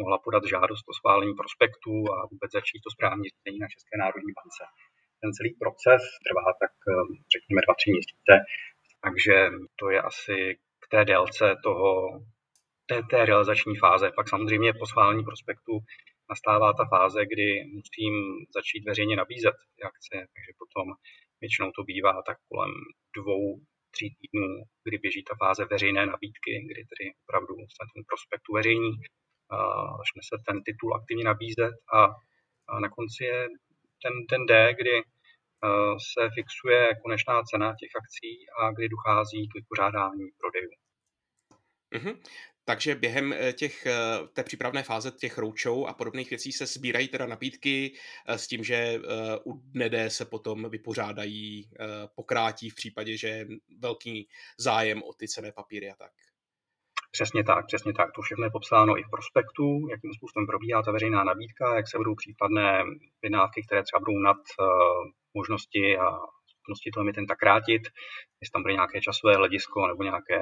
mohla 0.00 0.18
podat 0.24 0.44
žádost 0.54 0.84
o 0.88 0.92
schválení 0.98 1.34
prospektu 1.40 1.92
a 2.14 2.16
vůbec 2.32 2.50
začít 2.58 2.80
to 2.82 2.90
správně 2.96 3.26
řízení 3.34 3.58
na 3.60 3.68
České 3.74 3.94
národní 4.04 4.32
bance. 4.38 4.64
Ten 5.20 5.30
celý 5.36 5.50
proces 5.62 6.02
trvá 6.26 6.46
tak, 6.62 6.74
eh, 6.90 7.06
řekněme, 7.34 7.60
dva, 7.64 7.74
tři 7.80 7.88
měsíce. 7.94 8.32
Takže 9.04 9.36
to 9.80 9.84
je 9.94 10.00
asi 10.10 10.36
k 10.82 10.84
té 10.92 11.00
délce 11.04 11.46
toho, 11.66 11.90
té, 12.86 13.02
té 13.10 13.24
realizační 13.24 13.76
fáze. 13.76 14.10
Pak 14.16 14.28
samozřejmě 14.28 14.72
po 14.72 14.86
schválení 14.86 15.24
prospektu 15.24 15.72
nastává 16.30 16.72
ta 16.72 16.84
fáze, 16.84 17.26
kdy 17.26 17.64
musím 17.64 18.14
začít 18.54 18.84
veřejně 18.84 19.16
nabízet 19.16 19.54
ty 19.76 19.82
akcie, 19.82 20.20
takže 20.20 20.50
potom 20.58 20.86
většinou 21.40 21.70
to 21.70 21.82
bývá 21.82 22.22
tak 22.26 22.38
kolem 22.48 22.72
dvou, 23.16 23.60
tří 23.90 24.16
týdnů, 24.20 24.62
kdy 24.84 24.98
běží 24.98 25.22
ta 25.24 25.34
fáze 25.42 25.64
veřejné 25.64 26.06
nabídky, 26.06 26.52
kdy 26.70 26.80
tedy 26.90 27.04
opravdu 27.22 27.54
se 27.76 27.82
ten 27.94 28.02
prospekt 28.08 28.48
uveřejní, 28.50 28.92
začne 30.00 30.20
se 30.30 30.36
ten 30.46 30.62
titul 30.62 30.94
aktivně 30.94 31.24
nabízet 31.24 31.74
a, 31.92 32.00
a 32.68 32.80
na 32.80 32.88
konci 32.88 33.24
je 33.24 33.48
ten, 34.02 34.14
ten 34.30 34.46
D, 34.46 34.74
kdy 34.74 35.02
se 36.12 36.22
fixuje 36.34 36.94
konečná 37.02 37.42
cena 37.42 37.74
těch 37.80 37.92
akcí 38.00 38.32
a 38.60 38.72
kdy 38.72 38.88
dochází 38.88 39.48
k 39.48 39.54
vypořádání 39.54 40.24
prodejů. 40.40 40.70
Mm-hmm. 41.94 42.14
Takže 42.66 42.94
během 42.94 43.32
eh, 43.32 43.52
těch, 43.52 43.86
eh, 43.86 43.94
té 44.32 44.42
přípravné 44.42 44.82
fáze 44.82 45.10
těch 45.10 45.38
roučou 45.38 45.86
a 45.86 45.94
podobných 45.94 46.30
věcí 46.30 46.52
se 46.52 46.66
sbírají 46.66 47.08
teda 47.08 47.26
nabídky 47.26 47.92
eh, 48.26 48.38
s 48.38 48.46
tím, 48.46 48.64
že 48.64 49.00
u 49.44 49.52
dne 49.52 49.88
D 49.88 50.10
se 50.10 50.24
potom 50.24 50.70
vypořádají, 50.70 51.70
pokrátí 52.14 52.70
v 52.70 52.74
případě, 52.74 53.16
že 53.16 53.28
je 53.28 53.46
velký 53.78 54.28
zájem 54.58 55.02
o 55.02 55.12
ty 55.12 55.28
cené 55.28 55.52
papíry 55.52 55.90
a 55.90 55.94
tak. 55.96 56.12
Přesně 57.10 57.44
tak, 57.44 57.66
přesně 57.66 57.92
tak. 57.92 58.12
To 58.12 58.22
všechno 58.22 58.44
je 58.44 58.50
popsáno 58.50 58.98
i 58.98 59.02
v 59.02 59.10
prospektu, 59.10 59.88
jakým 59.90 60.12
způsobem 60.14 60.46
probíhá 60.46 60.82
ta 60.82 60.92
veřejná 60.92 61.24
nabídka, 61.24 61.76
jak 61.76 61.88
se 61.88 61.98
budou 61.98 62.14
případné 62.14 62.84
vydávky, 63.22 63.62
které 63.66 63.82
třeba 63.82 64.00
budou 64.00 64.18
nad 64.18 64.36
možnosti 65.34 65.98
a 65.98 66.10
schopnosti 66.64 66.90
toho 66.90 67.04
emitenta 67.04 67.34
krátit, 67.36 67.82
jestli 68.40 68.52
tam 68.52 68.62
bude 68.62 68.74
nějaké 68.74 69.00
časové 69.00 69.34
hledisko 69.36 69.86
nebo 69.86 70.02
nějaké 70.02 70.38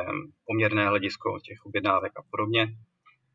poměrné 0.47 0.89
hledisko 0.89 1.39
těch 1.41 1.59
objednávek 1.67 2.13
a 2.17 2.23
podobně. 2.31 2.61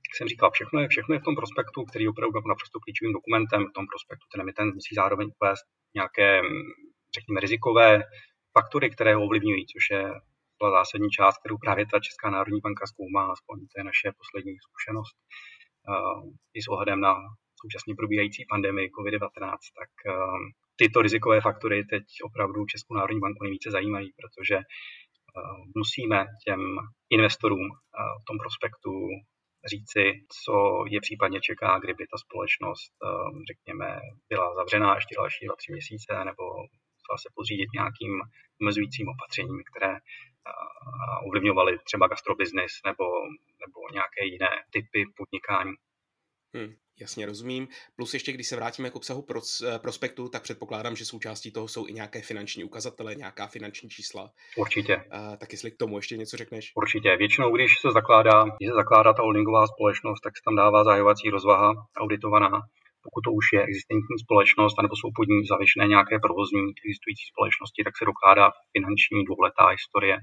Jak 0.05 0.13
jsem 0.17 0.27
říkal, 0.27 0.51
všechno 0.51 0.79
je, 0.81 0.87
všechno 0.87 1.15
je 1.15 1.19
v 1.19 1.23
tom 1.23 1.35
prospektu, 1.35 1.85
který 1.85 2.03
je 2.03 2.09
opravdu 2.09 2.47
naprosto 2.47 2.79
klíčovým 2.79 3.13
dokumentem. 3.13 3.61
V 3.65 3.75
tom 3.77 3.85
prospektu 3.91 4.25
ten 4.31 4.41
emitent 4.41 4.75
musí 4.75 4.95
zároveň 4.95 5.27
uvést 5.39 5.65
nějaké, 5.95 6.41
řekněme, 7.17 7.39
rizikové 7.39 8.03
faktory, 8.57 8.89
které 8.89 9.15
ho 9.15 9.23
ovlivňují, 9.23 9.65
což 9.65 9.83
je 9.91 10.03
byla 10.59 10.71
zásadní 10.71 11.09
část, 11.09 11.37
kterou 11.37 11.57
právě 11.57 11.85
ta 11.85 11.99
Česká 11.99 12.29
národní 12.29 12.59
banka 12.61 12.85
zkoumá, 12.87 13.31
aspoň 13.31 13.57
to 13.59 13.75
je 13.77 13.83
naše 13.83 14.07
poslední 14.17 14.53
zkušenost. 14.67 15.15
Uh, 15.89 16.33
I 16.53 16.61
s 16.61 16.67
ohledem 16.67 16.99
na 16.99 17.13
současně 17.61 17.95
probíhající 17.95 18.45
pandemii 18.49 18.89
COVID-19, 18.89 19.57
tak 19.79 19.91
uh, 20.05 20.49
tyto 20.77 21.01
rizikové 21.01 21.41
faktory 21.41 21.83
teď 21.85 22.03
opravdu 22.23 22.65
Českou 22.65 22.93
národní 22.95 23.19
banku 23.19 23.43
nejvíce 23.43 23.71
zajímají, 23.71 24.09
protože 24.19 24.55
eh, 24.55 24.63
musíme 25.75 26.25
těm 26.45 26.61
investorům 27.09 27.67
eh, 27.71 27.77
v 28.21 28.23
tom 28.27 28.37
prospektu 28.37 28.91
říci, 29.71 30.03
co 30.43 30.53
je 30.89 30.99
případně 31.01 31.39
čeká, 31.41 31.79
kdyby 31.79 32.03
ta 32.11 32.17
společnost, 32.17 32.91
eh, 33.03 33.07
řekněme, 33.51 33.99
byla 34.29 34.55
zavřená 34.55 34.95
ještě 34.95 35.15
další 35.15 35.45
dva, 35.45 35.55
tři 35.55 35.71
měsíce, 35.71 36.11
nebo 36.29 36.43
musela 36.97 37.17
se 37.23 37.29
podřídit 37.35 37.69
nějakým 37.79 38.13
omezujícím 38.61 39.07
opatřením, 39.09 39.61
které 39.69 39.93
ovlivňovaly 41.27 41.79
třeba 41.83 42.07
gastrobiznis 42.07 42.73
nebo, 42.85 43.05
nebo 43.63 43.77
nějaké 43.93 44.21
jiné 44.25 44.51
typy 44.73 44.99
podnikání. 45.17 45.73
Hmm. 46.57 46.73
Jasně 46.99 47.25
rozumím. 47.25 47.67
Plus 47.95 48.13
ještě, 48.13 48.31
když 48.31 48.47
se 48.47 48.55
vrátíme 48.55 48.89
k 48.89 48.95
obsahu 48.95 49.21
pros, 49.21 49.61
eh, 49.61 49.79
prospektu, 49.79 50.29
tak 50.29 50.43
předpokládám, 50.43 50.95
že 50.95 51.05
součástí 51.05 51.51
toho 51.51 51.67
jsou 51.67 51.87
i 51.87 51.93
nějaké 51.93 52.21
finanční 52.21 52.63
ukazatele, 52.63 53.15
nějaká 53.15 53.47
finanční 53.47 53.89
čísla. 53.89 54.31
Určitě. 54.57 54.95
Uh, 54.95 55.37
tak 55.37 55.51
jestli 55.51 55.71
k 55.71 55.77
tomu 55.77 55.97
ještě 55.97 56.17
něco 56.17 56.37
řekneš? 56.37 56.71
Určitě. 56.75 57.17
Většinou, 57.17 57.55
když 57.55 57.71
se 57.81 57.87
zakládá, 57.91 58.43
když 58.43 58.69
se 58.69 58.75
zakládá 58.75 59.13
ta 59.13 59.21
holdingová 59.21 59.67
společnost, 59.67 60.21
tak 60.21 60.37
se 60.37 60.41
tam 60.45 60.55
dává 60.55 60.83
zahajovací 60.83 61.29
rozvaha 61.29 61.73
auditovaná. 61.97 62.51
Pokud 63.03 63.21
to 63.21 63.31
už 63.31 63.45
je 63.53 63.61
existentní 63.63 64.17
společnost, 64.25 64.79
anebo 64.79 64.93
jsou 64.95 65.09
pod 65.15 65.27
ní 65.33 65.39
zavěšené 65.51 65.87
nějaké 65.87 66.15
provozní 66.25 66.63
existující 66.79 67.25
společnosti, 67.33 67.83
tak 67.83 67.93
se 67.97 68.05
dokládá 68.11 68.45
finanční 68.75 69.25
dvouletá 69.25 69.65
historie 69.77 70.15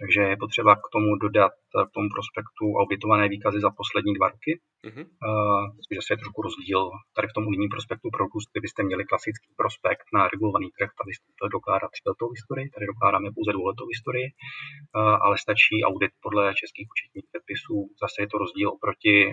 takže 0.00 0.20
je 0.20 0.36
potřeba 0.44 0.72
k 0.76 0.86
tomu 0.94 1.10
dodat 1.24 1.52
eh, 1.56 1.84
k 1.88 1.90
tomu 1.96 2.08
prospektu 2.16 2.64
auditované 2.82 3.24
výkazy 3.34 3.58
za 3.60 3.70
poslední 3.80 4.12
dva 4.18 4.28
roky. 4.34 4.52
Mm-hmm. 4.86 5.06
Uh, 5.28 5.64
že 5.94 6.00
se 6.02 6.10
je 6.12 6.20
trošku 6.22 6.40
rozdíl. 6.42 6.80
Tady 7.16 7.26
v 7.28 7.36
tom 7.36 7.44
unijním 7.50 7.72
prospektu 7.74 8.06
produktu 8.16 8.60
byste 8.66 8.80
měli 8.82 9.04
klasický 9.10 9.48
prospekt 9.60 10.06
na 10.16 10.28
regulovaný 10.32 10.68
trh, 10.76 10.90
tady 11.00 11.12
to 11.40 11.44
dokládá 11.56 11.86
tříletou 11.94 12.28
historii, 12.36 12.66
tady 12.74 12.86
dokládáme 12.92 13.28
pouze 13.36 13.50
dvouletou 13.56 13.86
historii, 13.94 14.26
uh, 14.30 15.24
ale 15.24 15.34
stačí 15.44 15.74
audit 15.90 16.12
podle 16.24 16.42
českých 16.60 16.88
účetních 16.92 17.26
předpisů. 17.30 17.76
Zase 18.02 18.16
je 18.22 18.28
to 18.30 18.36
rozdíl 18.44 18.68
oproti 18.76 19.16
uh, 19.26 19.32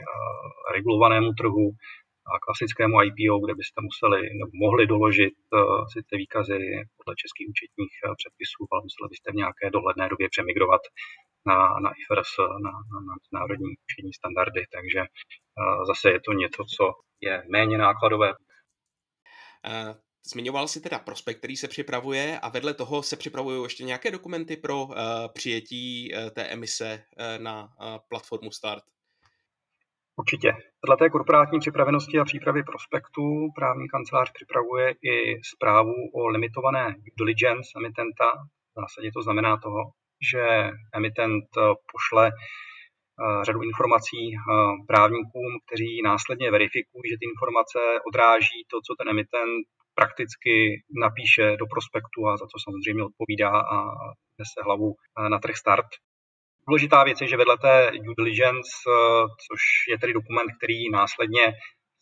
regulovanému 0.75 1.29
trhu, 1.39 1.65
klasickému 2.45 2.95
IPO, 3.09 3.35
kde 3.43 3.53
byste 3.61 3.79
museli 3.89 4.19
nebo 4.39 4.51
mohli 4.65 4.83
doložit 4.93 5.35
uh, 5.47 5.85
sice 5.93 6.13
výkazy 6.23 6.59
podle 6.97 7.13
českých 7.21 7.47
účetních 7.53 7.93
uh, 7.99 8.15
předpisů, 8.19 8.61
ale 8.71 8.85
museli 8.87 9.07
byste 9.13 9.29
v 9.31 9.39
nějaké 9.41 9.65
dohledné 9.77 10.05
době 10.13 10.27
přemigrovat 10.33 10.83
na, 11.49 11.57
na 11.83 11.89
IFRS, 11.99 12.31
na, 12.65 12.73
na, 12.91 12.97
na 13.07 13.13
národní 13.37 13.69
účetní 13.83 14.13
standardy, 14.19 14.61
takže 14.75 15.01
uh, 15.01 15.85
zase 15.89 16.05
je 16.15 16.19
to 16.25 16.31
něco, 16.43 16.61
co 16.75 16.83
je 17.21 17.43
méně 17.55 17.77
nákladové. 17.77 18.33
Zmiňoval 20.31 20.67
si 20.67 20.81
teda 20.81 20.99
prospekt, 20.99 21.37
který 21.37 21.57
se 21.57 21.67
připravuje 21.67 22.39
a 22.39 22.49
vedle 22.49 22.73
toho 22.73 23.03
se 23.03 23.17
připravují 23.17 23.63
ještě 23.63 23.83
nějaké 23.83 24.11
dokumenty 24.11 24.57
pro 24.57 24.87
přijetí 25.33 26.11
té 26.31 26.43
emise 26.43 27.03
na 27.37 27.69
platformu 28.09 28.51
Start. 28.51 28.83
Určitě. 30.19 30.53
Dle 30.85 30.97
té 30.97 31.09
korporátní 31.09 31.59
připravenosti 31.59 32.19
a 32.19 32.25
přípravy 32.25 32.63
prospektu 32.63 33.23
právní 33.55 33.87
kancelář 33.87 34.31
připravuje 34.31 34.91
i 34.91 35.15
zprávu 35.53 35.95
o 36.13 36.27
limitované 36.27 36.95
diligence 37.19 37.69
emitenta. 37.77 38.29
V 38.71 38.81
zásadě 38.81 39.11
to 39.11 39.21
znamená 39.21 39.57
toho, 39.57 39.81
že 40.31 40.43
emitent 40.93 41.45
eh, 41.57 41.61
pošle 41.93 42.25
eh, 42.27 43.45
řadu 43.45 43.61
informací 43.61 44.23
eh, 44.33 44.39
právníkům, 44.87 45.51
kteří 45.65 46.01
následně 46.05 46.51
verifikují, 46.51 47.05
že 47.09 47.19
ty 47.19 47.25
informace 47.33 47.79
odráží 48.09 48.59
to, 48.71 48.77
co 48.85 48.91
ten 48.99 49.09
emitent 49.09 49.65
prakticky 49.99 50.55
napíše 51.05 51.45
do 51.61 51.65
prospektu 51.73 52.19
a 52.27 52.37
za 52.37 52.45
co 52.51 52.57
samozřejmě 52.65 53.03
odpovídá 53.03 53.51
a 53.75 53.77
nese 54.39 54.59
hlavu 54.65 54.89
na 55.33 55.39
trh 55.39 55.55
start. 55.63 55.89
Důležitá 56.67 57.03
věc 57.03 57.21
je, 57.21 57.27
že 57.27 57.37
vedle 57.37 57.57
té 57.57 57.91
due 57.91 58.15
diligence, 58.17 58.71
eh, 58.87 59.25
což 59.47 59.61
je 59.89 59.99
tedy 59.99 60.13
dokument, 60.13 60.47
který 60.57 60.89
následně 60.89 61.53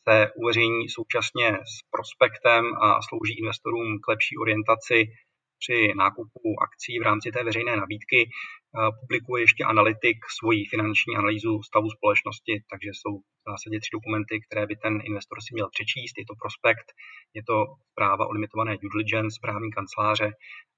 se 0.10 0.32
uveřejní 0.36 0.90
současně 0.90 1.48
s 1.52 1.76
prospektem 1.92 2.66
a 2.82 3.02
slouží 3.02 3.40
investorům 3.40 4.00
k 4.04 4.08
lepší 4.08 4.38
orientaci 4.38 5.06
při 5.60 5.94
nákupu 5.96 6.50
akcí 6.66 7.00
v 7.00 7.02
rámci 7.02 7.32
té 7.32 7.44
veřejné 7.44 7.76
nabídky, 7.76 8.30
publikuje 9.00 9.44
ještě 9.44 9.64
analytik 9.64 10.18
svoji 10.40 10.66
finanční 10.66 11.16
analýzu 11.16 11.64
stavu 11.64 11.90
společnosti, 11.98 12.54
takže 12.72 12.90
jsou 12.94 13.14
v 13.20 13.50
zásadě 13.52 13.80
tři 13.80 13.92
dokumenty, 13.98 14.36
které 14.46 14.64
by 14.68 14.76
ten 14.76 14.94
investor 15.10 15.38
si 15.42 15.52
měl 15.54 15.70
přečíst. 15.76 16.18
Je 16.18 16.26
to 16.30 16.36
prospekt, 16.44 16.88
je 17.38 17.44
to 17.50 17.56
práva 18.00 18.28
o 18.28 18.32
limitované 18.32 18.72
due 18.78 18.92
diligence 18.94 19.40
právní 19.42 19.70
kanceláře 19.72 20.30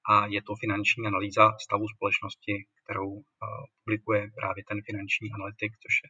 a 0.10 0.26
je 0.26 0.42
to 0.48 0.54
finanční 0.64 1.08
analýza 1.08 1.46
stavu 1.66 1.86
společnosti, 1.96 2.54
kterou 2.84 3.10
uh, 3.10 3.24
publikuje 3.80 4.22
právě 4.40 4.62
ten 4.70 4.78
finanční 4.90 5.28
analytik, 5.38 5.72
což 5.84 5.94
je 6.04 6.10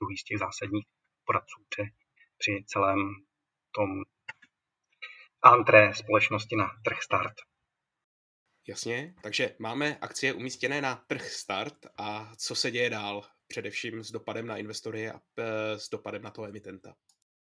druhý 0.00 0.16
z 0.18 0.24
těch 0.24 0.38
zásadních 0.38 0.86
poradců 1.26 1.58
při, 1.68 1.82
při 2.38 2.52
celém 2.66 3.00
tom 3.76 3.88
antré 5.42 5.94
společnosti 5.94 6.56
na 6.56 6.70
trh 6.84 7.02
start. 7.02 7.36
Jasně, 8.68 9.14
takže 9.22 9.54
máme 9.58 9.98
akcie 10.00 10.32
umístěné 10.32 10.80
na 10.80 11.04
trh 11.06 11.28
start 11.28 11.74
a 11.98 12.32
co 12.36 12.54
se 12.54 12.70
děje 12.70 12.90
dál, 12.90 13.22
především 13.46 14.04
s 14.04 14.10
dopadem 14.10 14.46
na 14.46 14.56
investory 14.56 15.10
a 15.10 15.20
e, 15.38 15.78
s 15.78 15.90
dopadem 15.90 16.22
na 16.22 16.30
toho 16.30 16.48
emitenta? 16.48 16.94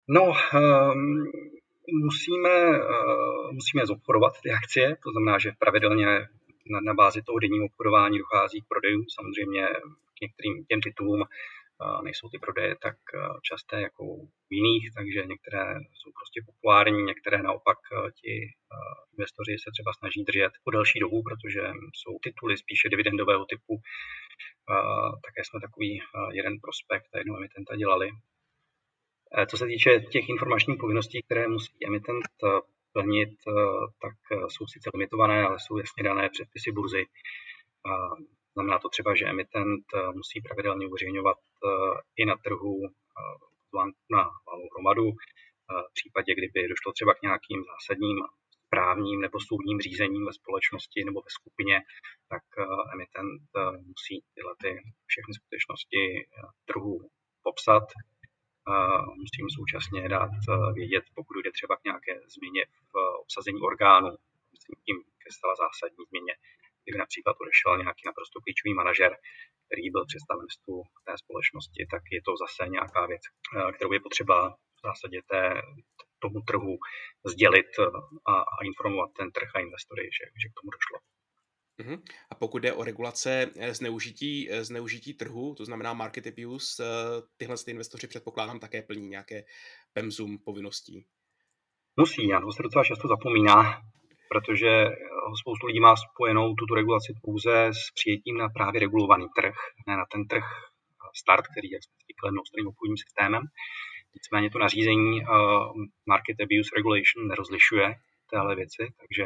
No, 0.09 0.23
um, 0.23 1.25
musíme, 2.05 2.71
uh, 2.71 3.53
musíme 3.53 3.87
zobchodovat 3.87 4.33
ty 4.43 4.51
akcie, 4.51 4.97
to 5.03 5.11
znamená, 5.11 5.39
že 5.39 5.53
pravidelně 5.59 6.07
na, 6.71 6.81
na 6.85 6.95
bázi 6.95 7.23
toho 7.23 7.39
denního 7.39 7.67
obchodování 7.67 8.19
dochází 8.19 8.61
k 8.61 8.69
prodejům. 8.69 9.05
Samozřejmě 9.09 9.67
k 10.19 10.21
některým 10.23 10.65
těm 10.65 10.81
titulům 10.81 11.25
nejsou 12.03 12.29
ty 12.29 12.39
prodeje 12.39 12.77
tak 12.87 12.97
uh, 13.15 13.39
časté 13.49 13.81
jako 13.81 14.03
v 14.49 14.51
jiných, 14.59 14.85
takže 14.97 15.21
některé 15.33 15.65
jsou 15.99 16.11
prostě 16.19 16.39
populární, 16.47 17.03
některé 17.03 17.43
naopak 17.43 17.79
ti 18.21 18.33
investoři 19.15 19.53
se 19.59 19.71
třeba 19.75 19.93
snaží 19.93 20.25
držet 20.25 20.53
po 20.65 20.71
delší 20.71 20.99
dobu, 21.01 21.23
protože 21.29 21.63
jsou 21.99 22.13
tituly 22.23 22.57
spíše 22.57 22.89
dividendového 22.89 23.45
typu. 23.53 23.73
Také 25.27 25.41
jsme 25.45 25.61
takový 25.67 26.01
jeden 26.33 26.55
prospekt 26.65 27.09
a 27.15 27.19
jednoho 27.19 27.39
emitenta 27.39 27.77
dělali, 27.77 28.09
Eh, 29.39 29.47
co 29.47 29.57
se 29.57 29.67
týče 29.67 30.01
těch 30.01 30.29
informačních 30.29 30.79
povinností, 30.81 31.23
které 31.23 31.49
musí 31.49 31.73
emitent 31.87 32.25
eh, 32.45 32.61
plnit, 32.93 33.31
eh, 33.49 33.53
tak 34.03 34.15
jsou 34.49 34.67
sice 34.67 34.91
limitované, 34.95 35.43
ale 35.43 35.57
jsou 35.61 35.79
jasně 35.79 36.03
dané 36.03 36.29
předpisy 36.29 36.73
burzy. 36.73 37.05
Znamená 38.55 38.79
to 38.79 38.89
třeba, 38.89 39.15
že 39.15 39.25
emitent 39.25 39.85
musí 40.15 40.41
pravidelně 40.41 40.87
uveřejňovat 40.87 41.39
i 42.17 42.25
na 42.25 42.37
trhu 42.37 42.81
na 44.11 44.23
valnou 44.47 44.69
hromadu. 44.73 45.11
V 45.91 45.93
případě, 45.93 46.35
kdyby 46.35 46.69
došlo 46.69 46.93
třeba 46.93 47.15
k 47.15 47.23
nějakým 47.23 47.65
zásadním 47.71 48.19
právním 48.69 49.21
nebo 49.21 49.41
soudním 49.41 49.81
řízením 49.81 50.27
ve 50.27 50.33
společnosti 50.33 51.05
nebo 51.05 51.21
ve 51.21 51.31
skupině, 51.39 51.81
tak 52.29 52.45
emitent 52.95 53.43
musí 53.91 54.25
tyhle 54.35 54.55
ty 54.63 54.71
všechny 55.07 55.35
skutečnosti 55.35 56.03
trhu 56.69 57.11
popsat 57.43 57.85
musím 59.17 59.47
současně 59.57 60.09
dát 60.09 60.31
eh, 60.49 60.73
vědět, 60.73 61.05
pokud 61.15 61.35
jde 61.37 61.51
třeba 61.53 61.77
k 61.77 61.85
nějaké 61.85 62.21
změně 62.37 62.63
v 62.93 62.93
obsazení 63.25 63.61
orgánu, 63.61 64.11
myslím 64.53 64.77
tím 64.87 64.97
ke 65.23 65.29
zcela 65.33 65.55
zásadní 65.55 66.05
změně, 66.09 66.35
kdyby 66.83 66.99
například 66.99 67.37
odešel 67.43 67.73
nějaký 67.79 68.03
naprosto 68.07 68.41
klíčový 68.45 68.73
manažer, 68.75 69.13
který 69.67 69.91
byl 69.95 70.05
představenstvu 70.13 70.75
té 71.07 71.13
společnosti, 71.23 71.81
tak 71.93 72.03
je 72.17 72.21
to 72.27 72.33
zase 72.45 72.63
nějaká 72.77 73.07
věc, 73.13 73.23
eh, 73.29 73.73
kterou 73.73 73.93
je 73.93 74.05
potřeba 74.07 74.37
v 74.79 74.81
zásadě 74.87 75.19
té, 75.33 75.43
tomu 76.23 76.39
trhu 76.49 76.75
sdělit 77.33 77.71
eh, 77.79 77.83
a, 78.33 78.35
a 78.55 78.57
informovat 78.71 79.11
ten 79.19 79.29
trh 79.37 79.51
a 79.55 79.61
investory, 79.67 80.05
že, 80.17 80.25
že 80.41 80.49
k 80.49 80.57
tomu 80.59 80.71
došlo. 80.77 80.97
Mhm. 81.83 81.97
A 82.31 82.35
pokud 82.35 82.59
jde 82.59 82.73
o 82.73 82.85
regulace 82.85 83.31
eh, 83.57 83.75
zneužití, 83.75 84.49
zneužití 84.61 85.15
trhu, 85.15 85.55
to 85.55 85.65
znamená 85.65 85.93
market 85.93 86.27
abuse, 86.27 86.85
tyhle 87.37 87.57
ty 87.65 87.71
investoři 87.71 88.07
předpokládám 88.07 88.59
také 88.61 88.83
plní 88.83 89.09
nějaké 89.09 89.45
pemzum 89.93 90.39
povinností. 90.39 91.07
Musí, 91.97 92.33
ano, 92.33 92.53
se 92.53 92.63
docela 92.63 92.85
často 92.85 93.09
zapomíná, 93.09 93.83
protože 94.33 94.87
spoustu 95.41 95.67
lidí 95.67 95.81
má 95.81 95.95
spojenou 95.97 96.55
tuto 96.55 96.75
regulaci 96.75 97.15
pouze 97.23 97.55
s 97.67 97.83
přijetím 97.95 98.37
na 98.39 98.49
právě 98.49 98.81
regulovaný 98.81 99.27
trh, 99.37 99.55
ne 99.87 99.97
na 99.97 100.07
ten 100.13 100.27
trh 100.27 100.45
start, 101.15 101.45
který, 101.53 101.69
jsme 101.69 101.95
říkali, 102.11 102.33
mnohostranným 102.33 102.69
obchodním 102.69 102.97
systémem. 103.05 103.43
Nicméně 104.15 104.51
to 104.51 104.59
nařízení 104.59 105.21
Market 106.07 106.37
Abuse 106.45 106.71
Regulation 106.77 107.29
nerozlišuje 107.29 107.95
téhle 108.31 108.55
věci, 108.57 108.83
takže 109.01 109.25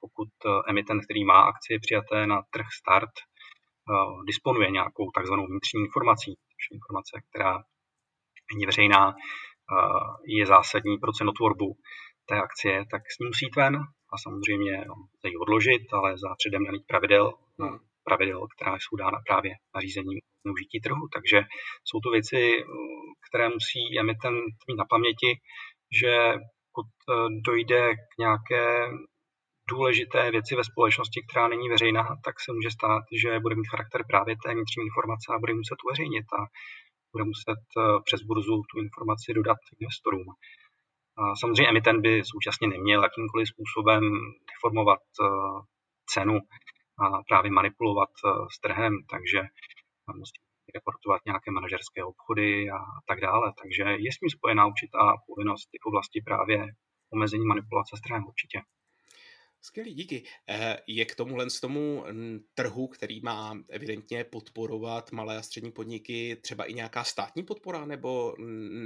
pokud 0.00 0.28
eh, 0.46 0.48
emitent, 0.68 1.04
který 1.04 1.24
má 1.24 1.40
akcie 1.40 1.80
přijaté 1.80 2.26
na 2.26 2.42
trh 2.50 2.66
start, 2.80 3.14
eh, 3.20 4.24
disponuje 4.26 4.70
nějakou 4.70 5.10
takzvanou 5.14 5.46
vnitřní 5.46 5.80
informací, 5.80 6.30
je 6.30 6.76
informace, 6.76 7.20
která 7.30 7.52
není 8.54 8.66
veřejná, 8.66 9.02
eh, 9.10 9.14
je 10.26 10.46
zásadní 10.46 10.98
pro 10.98 11.12
cenotvorbu 11.12 11.76
té 12.28 12.36
akcie, 12.40 12.84
tak 12.90 13.02
s 13.12 13.18
ní 13.18 13.26
musí 13.26 13.44
jít 13.44 13.56
ven 13.56 13.74
a 14.12 14.18
samozřejmě 14.18 14.72
lze 14.72 15.28
ji 15.28 15.36
odložit, 15.36 15.82
ale 15.92 16.18
za 16.18 16.34
předem 16.38 16.64
daných 16.64 16.86
pravidel, 16.86 17.32
hmm. 17.60 17.78
pravidel, 18.04 18.46
která 18.54 18.72
jsou 18.76 18.96
dána 18.96 19.18
právě 19.26 19.52
nařízením 19.74 20.18
užití 20.54 20.80
trhu. 20.80 21.08
Takže 21.14 21.38
jsou 21.84 22.00
to 22.00 22.10
věci, 22.10 22.64
které 23.28 23.48
musí 23.48 23.98
emitent 24.00 24.54
mít 24.68 24.76
na 24.76 24.84
paměti, 24.84 25.30
že 26.00 26.34
pokud 26.74 26.90
dojde 27.46 27.94
k 27.94 28.18
nějaké 28.18 28.64
důležité 29.70 30.30
věci 30.30 30.56
ve 30.56 30.64
společnosti, 30.64 31.20
která 31.28 31.48
není 31.48 31.68
veřejná, 31.68 32.04
tak 32.24 32.34
se 32.40 32.52
může 32.52 32.70
stát, 32.70 33.02
že 33.22 33.40
bude 33.40 33.54
mít 33.56 33.70
charakter 33.72 34.00
právě 34.10 34.36
té 34.44 34.54
vnitřní 34.54 34.82
informace 34.84 35.26
a 35.32 35.38
bude 35.42 35.54
muset 35.54 35.78
uveřejnit 35.84 36.26
a 36.38 36.40
bude 37.12 37.24
muset 37.32 37.60
eh, 37.78 37.80
přes 38.06 38.20
burzu 38.28 38.56
tu 38.70 38.76
informaci 38.86 39.28
dodat 39.34 39.60
investorům. 39.80 40.28
Samozřejmě 41.40 41.68
emitent 41.68 42.00
by 42.00 42.22
současně 42.24 42.68
neměl 42.68 43.02
jakýmkoliv 43.02 43.48
způsobem 43.48 44.02
deformovat 44.50 45.00
eh, 45.00 45.26
cenu 46.12 46.38
a 47.04 47.22
právě 47.28 47.50
manipulovat 47.50 48.08
eh, 48.24 48.28
s 48.54 48.60
trhem, 48.60 48.92
takže 49.10 49.40
musí 50.16 50.32
reportovat 50.74 51.20
nějaké 51.26 51.50
manažerské 51.50 52.04
obchody 52.04 52.70
a 52.70 52.78
tak 53.08 53.20
dále. 53.20 53.52
Takže 53.62 53.82
je 53.82 54.12
s 54.12 54.18
tím 54.18 54.30
spojená 54.30 54.66
určitá 54.66 55.16
povinnost 55.26 55.68
v 55.82 55.86
oblasti 55.86 56.22
právě 56.24 56.66
omezení 57.12 57.44
manipulace 57.46 57.96
s 57.96 58.00
trhem 58.00 58.26
určitě. 58.26 58.60
Skvělý, 59.62 59.94
díky. 59.94 60.24
Eh, 60.48 60.76
je 60.86 61.04
k 61.04 61.14
tomuhle 61.14 61.50
z 61.50 61.60
tomu 61.60 62.04
trhu, 62.54 62.86
který 62.86 63.20
má 63.20 63.54
evidentně 63.68 64.24
podporovat 64.24 65.12
malé 65.12 65.36
a 65.36 65.42
střední 65.42 65.72
podniky, 65.72 66.36
třeba 66.36 66.64
i 66.64 66.74
nějaká 66.74 67.04
státní 67.04 67.42
podpora, 67.42 67.84
nebo, 67.84 68.34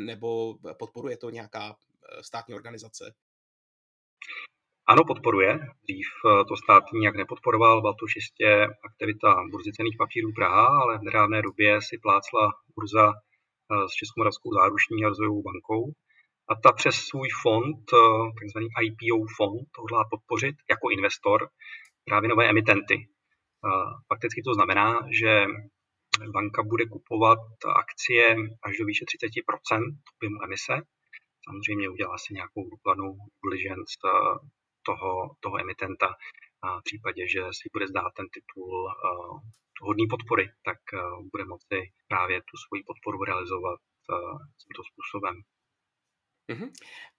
nebo 0.05 0.59
podporuje 0.79 1.17
to 1.17 1.31
nějaká 1.31 1.77
eh, 1.77 1.94
státní 2.21 2.55
organizace? 2.55 3.15
Ano, 4.87 5.03
podporuje. 5.07 5.59
Dřív 5.89 6.09
eh, 6.17 6.45
to 6.49 6.57
stát 6.57 6.85
nijak 6.93 7.17
nepodporoval, 7.17 7.81
byla 7.81 7.95
to 8.01 8.07
čistě 8.07 8.69
aktivita 8.89 9.29
burzy 9.51 9.73
cených 9.73 9.97
papírů 9.99 10.33
Praha, 10.33 10.67
ale 10.83 10.99
v 10.99 11.03
nedávné 11.03 11.43
době 11.43 11.83
si 11.83 11.99
plácla 11.99 12.53
burza 12.77 13.13
s 13.91 13.93
Českomoravskou 14.01 14.51
záruční 14.59 15.05
a 15.05 15.09
rozvojovou 15.09 15.43
bankou 15.43 15.93
a 16.51 16.55
ta 16.55 16.73
přes 16.73 16.95
svůj 16.95 17.29
fond, 17.43 17.85
eh, 17.93 17.99
takzvaný 18.41 18.69
IPO 18.87 19.19
fond, 19.37 19.61
to 19.75 19.83
hodlá 19.83 20.05
podpořit 20.11 20.57
jako 20.71 20.91
investor 20.91 21.49
právě 22.05 22.29
nové 22.29 22.49
emitenty. 22.49 22.97
Fakticky 24.09 24.43
to 24.43 24.55
znamená, 24.55 25.01
že 25.21 25.47
banka 26.33 26.63
bude 26.63 26.85
kupovat 26.87 27.39
akcie 27.83 28.37
až 28.63 28.79
do 28.79 28.85
výše 28.85 29.05
30% 29.05 29.95
objemu 30.17 30.37
emise. 30.45 30.75
Samozřejmě 31.45 31.89
udělá 31.89 32.19
si 32.19 32.35
nějakou 32.35 32.63
důkladnou 32.71 33.11
diligence 33.45 33.97
eh, 34.05 34.11
toho, 34.89 35.11
toho 35.41 35.61
emitenta 35.61 36.09
a 36.65 36.81
v 36.81 36.83
případě, 36.89 37.23
že 37.29 37.41
si 37.59 37.65
bude 37.73 37.87
zdát 37.89 38.11
ten 38.17 38.27
titul 38.35 38.71
uh, 38.85 39.41
hodný 39.89 40.07
podpory, 40.07 40.45
tak 40.69 40.81
uh, 40.93 41.01
bude 41.33 41.45
moci 41.45 41.79
právě 42.09 42.37
tu 42.41 42.55
svoji 42.65 42.83
podporu 42.91 43.25
realizovat 43.25 43.81
tímto 44.61 44.83
způsobem. 44.91 45.35
Uh-huh. 46.53 46.71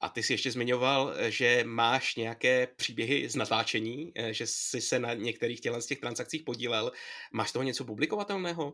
A 0.01 0.09
ty 0.09 0.23
jsi 0.23 0.33
ještě 0.33 0.51
zmiňoval, 0.51 1.13
eh, 1.15 1.31
že 1.31 1.63
máš 1.63 2.15
nějaké 2.15 2.67
příběhy 2.67 3.29
z 3.29 3.35
natáčení, 3.35 4.11
eh, 4.15 4.33
že 4.33 4.47
jsi 4.47 4.81
se 4.81 4.99
na 4.99 5.13
některých 5.13 5.61
těch 5.61 5.99
transakcích 5.99 6.43
podílel. 6.43 6.91
Máš 7.33 7.51
toho 7.51 7.63
něco 7.63 7.85
publikovatelného? 7.85 8.73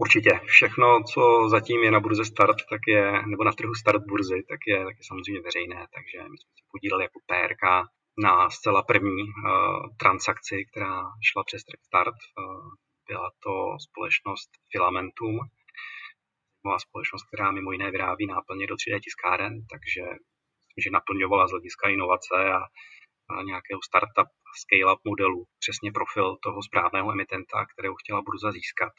Určitě. 0.00 0.40
Všechno, 0.44 1.02
co 1.12 1.48
zatím 1.48 1.84
je 1.84 1.90
na 1.90 2.00
burze 2.00 2.24
Start, 2.24 2.56
tak 2.70 2.80
je, 2.86 3.22
nebo 3.26 3.44
na 3.44 3.52
trhu 3.52 3.74
Start 3.74 4.02
burzy, 4.08 4.42
tak 4.48 4.60
je, 4.66 4.78
tak 4.84 4.96
je 4.98 5.04
samozřejmě 5.04 5.40
veřejné. 5.40 5.86
Takže 5.94 6.18
my 6.30 6.36
jsme 6.38 6.50
se 6.58 6.64
podíleli 6.72 7.04
jako 7.04 7.18
PRK 7.30 7.64
na 8.26 8.50
zcela 8.50 8.82
první 8.82 9.22
uh, 9.22 9.30
transakci, 10.00 10.56
která 10.70 11.02
šla 11.28 11.44
přes 11.44 11.64
trh 11.64 11.80
Start. 11.86 12.18
Uh, 12.24 12.68
byla 13.08 13.30
to 13.44 13.52
společnost 13.86 14.50
Filamentum, 14.72 15.34
nová 16.64 16.78
společnost, 16.78 17.24
která 17.28 17.50
mimo 17.50 17.72
jiné 17.72 17.90
vyrábí 17.90 18.26
náplně 18.26 18.66
do 18.66 18.74
3D 18.74 19.00
tiskáren, 19.04 19.52
takže 19.72 20.02
že 20.82 20.90
naplňovala 20.90 21.46
z 21.46 21.50
hlediska 21.50 21.88
inovace 21.88 22.36
a, 22.58 22.60
a 23.30 23.42
nějakého 23.42 23.80
startup 23.88 24.30
scale-up 24.62 25.00
modelu 25.04 25.44
přesně 25.58 25.92
profil 25.92 26.36
toho 26.42 26.62
správného 26.62 27.12
emitenta, 27.12 27.66
kterého 27.72 27.94
chtěla 27.94 28.22
burza 28.22 28.52
získat. 28.52 28.92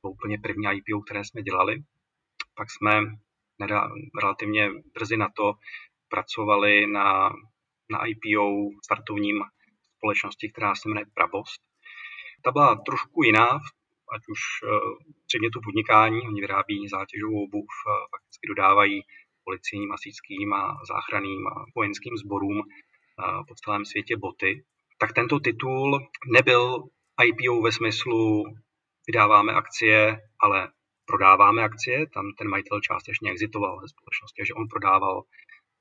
To 0.00 0.08
bylo 0.08 0.12
úplně 0.12 0.38
první 0.38 0.66
IPO, 0.66 1.00
které 1.00 1.24
jsme 1.24 1.42
dělali. 1.42 1.82
Pak 2.54 2.70
jsme 2.70 3.00
relativně 4.22 4.70
brzy 4.94 5.16
na 5.16 5.28
to 5.36 5.54
pracovali 6.08 6.86
na, 6.86 7.30
na 7.90 7.98
IPO 8.06 8.70
startovním 8.84 9.42
společnosti, 9.96 10.50
která 10.52 10.74
se 10.74 10.88
jmenuje 10.88 11.06
Prabost. 11.14 11.60
Ta 12.42 12.50
byla 12.50 12.74
trošku 12.86 13.22
jiná 13.22 13.48
ať 14.14 14.22
už 14.28 14.40
eh, 14.64 14.68
předmětu 15.26 15.60
podnikání, 15.64 16.20
oni 16.20 16.40
vyrábí 16.40 16.88
zátěžovou 16.88 17.44
obuv, 17.44 17.66
eh, 17.66 18.06
fakticky 18.10 18.46
dodávají 18.48 19.02
policejním, 19.44 19.92
asickým 19.92 20.52
a 20.52 20.78
záchranným 20.88 21.46
a 21.46 21.64
vojenským 21.76 22.16
sborům 22.16 22.58
eh, 22.60 23.22
po 23.48 23.54
celém 23.54 23.84
světě 23.84 24.16
boty, 24.16 24.64
tak 24.98 25.12
tento 25.12 25.40
titul 25.40 26.08
nebyl 26.32 26.84
IPO 27.24 27.62
ve 27.62 27.72
smyslu 27.72 28.44
vydáváme 29.10 29.52
akcie, 29.52 29.98
ale 30.40 30.58
prodáváme 31.10 31.60
akcie. 31.62 32.06
Tam 32.14 32.24
ten 32.38 32.48
majitel 32.48 32.80
částečně 32.80 33.30
exitoval 33.30 33.74
ze 33.82 33.88
společnosti, 33.94 34.40
že 34.46 34.54
on 34.54 34.66
prodával 34.68 35.16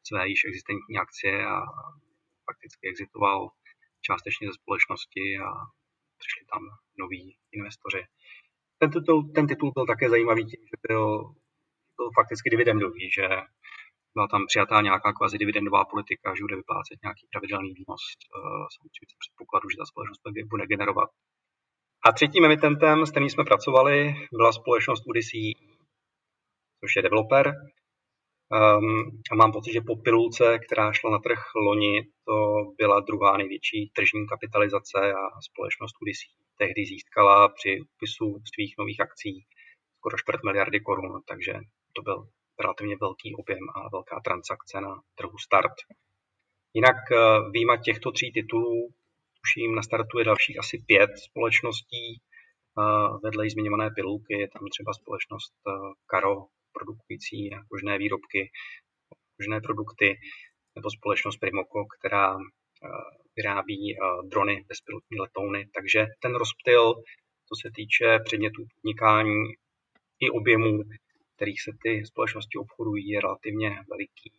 své 0.08 0.22
již 0.30 0.39
existentní 0.50 0.96
akcie 0.98 1.46
a 1.46 1.56
fakticky 2.48 2.84
exitoval 2.89 3.50
částečně 4.08 4.48
ze 4.48 4.54
společnosti 4.54 5.26
a 5.46 5.50
přišli 6.22 6.44
tam 6.52 6.62
noví 7.04 7.38
investoři. 7.58 8.02
Ten 8.80 8.89
titul, 8.92 9.20
ten 9.36 9.46
titul 9.48 9.72
byl 9.78 9.86
také 9.86 10.10
zajímavý 10.10 10.44
tím, 10.52 10.63
že 10.72 10.78
byl, 10.88 11.04
byl 11.98 12.10
fakticky 12.18 12.50
dividendový, 12.50 13.12
že 13.18 13.28
byla 14.13 14.28
tam 14.34 14.42
přijatá 14.50 14.82
nějaká 14.82 15.13
kvazi 15.13 15.38
dividendová 15.38 15.86
politika, 15.86 16.28
že 16.36 16.44
bude 16.44 16.56
vyplácet 16.56 16.98
nějaký 17.06 17.24
pravidelný 17.32 17.70
výnos, 17.80 18.04
eh, 18.13 18.65
samozřejmě 18.76 19.15
předpokladu, 19.24 19.65
že 19.70 19.78
ta 19.78 19.86
společnost 19.92 20.22
bude 20.54 20.65
generovat. 20.74 21.10
A 22.06 22.12
třetím 22.12 22.46
emitentem, 22.46 23.06
s 23.06 23.12
kterým 23.12 23.30
jsme 23.30 23.44
pracovali, 23.44 24.16
byla 24.32 24.52
společnost 24.52 25.04
Odyssey, 25.10 25.54
což 26.80 26.96
je 26.96 27.02
developer. 27.02 27.54
Um, 28.52 29.22
a 29.32 29.36
mám 29.36 29.52
pocit, 29.52 29.74
že 29.74 29.82
po 29.82 29.96
pilulce, 29.96 30.60
která 30.60 30.94
šla 30.94 31.12
na 31.12 31.20
trh 31.20 31.40
loni, 31.56 32.04
to 32.26 32.34
byla 32.78 33.00
druhá 33.00 33.38
největší 33.38 33.92
tržní 33.96 34.28
kapitalizace 34.28 35.14
a 35.14 35.42
společnost 35.42 35.96
Odyssey 36.02 36.40
tehdy 36.60 36.86
získala 36.86 37.50
při 37.50 37.82
upisu 37.94 38.42
svých 38.54 38.74
nových 38.80 39.02
akcí 39.02 39.46
skoro 39.98 40.18
čtvrt 40.18 40.44
miliardy 40.44 40.80
korun, 40.80 41.22
takže 41.28 41.54
to 41.94 42.02
byl 42.02 42.28
relativně 42.60 42.96
velký 43.02 43.36
objem 43.36 43.66
a 43.76 43.90
velká 43.90 44.20
transakce 44.26 44.82
na 44.82 45.02
trhu 45.16 45.38
start. 45.38 45.76
Jinak 46.74 47.00
eh, 47.12 47.18
výjima 47.52 47.78
těchto 47.78 48.12
tří 48.12 48.32
titulů 48.32 48.90
jim 49.58 49.76
nastartuje 49.76 50.26
dalších 50.26 50.60
asi 50.60 50.84
pět 50.88 51.10
společností. 51.18 52.22
Vedle 53.24 53.46
jí 53.46 53.50
zmiňované 53.50 53.90
pilulky 53.96 54.34
je 54.40 54.48
tam 54.48 54.62
třeba 54.72 54.94
společnost 54.94 55.54
Karo, 56.06 56.36
produkující 56.74 57.50
kožné 57.72 57.98
výrobky, 57.98 58.52
kožné 59.38 59.62
produkty, 59.62 60.20
nebo 60.76 60.92
společnost 60.92 61.38
Primoco, 61.38 61.86
která 62.00 62.38
vyrábí 63.36 63.96
drony, 64.32 64.66
bezpilotní 64.68 65.20
letouny. 65.20 65.70
Takže 65.76 66.06
ten 66.22 66.36
rozptyl, 66.36 66.94
co 67.48 67.56
se 67.62 67.72
týče 67.76 68.20
předmětů 68.26 68.66
podnikání 68.76 69.44
i 70.20 70.30
objemů, 70.30 70.80
kterých 71.36 71.62
se 71.62 71.72
ty 71.84 72.06
společnosti 72.06 72.58
obchodují, 72.58 73.10
je 73.10 73.22
relativně 73.22 73.70
veliký. 73.90 74.34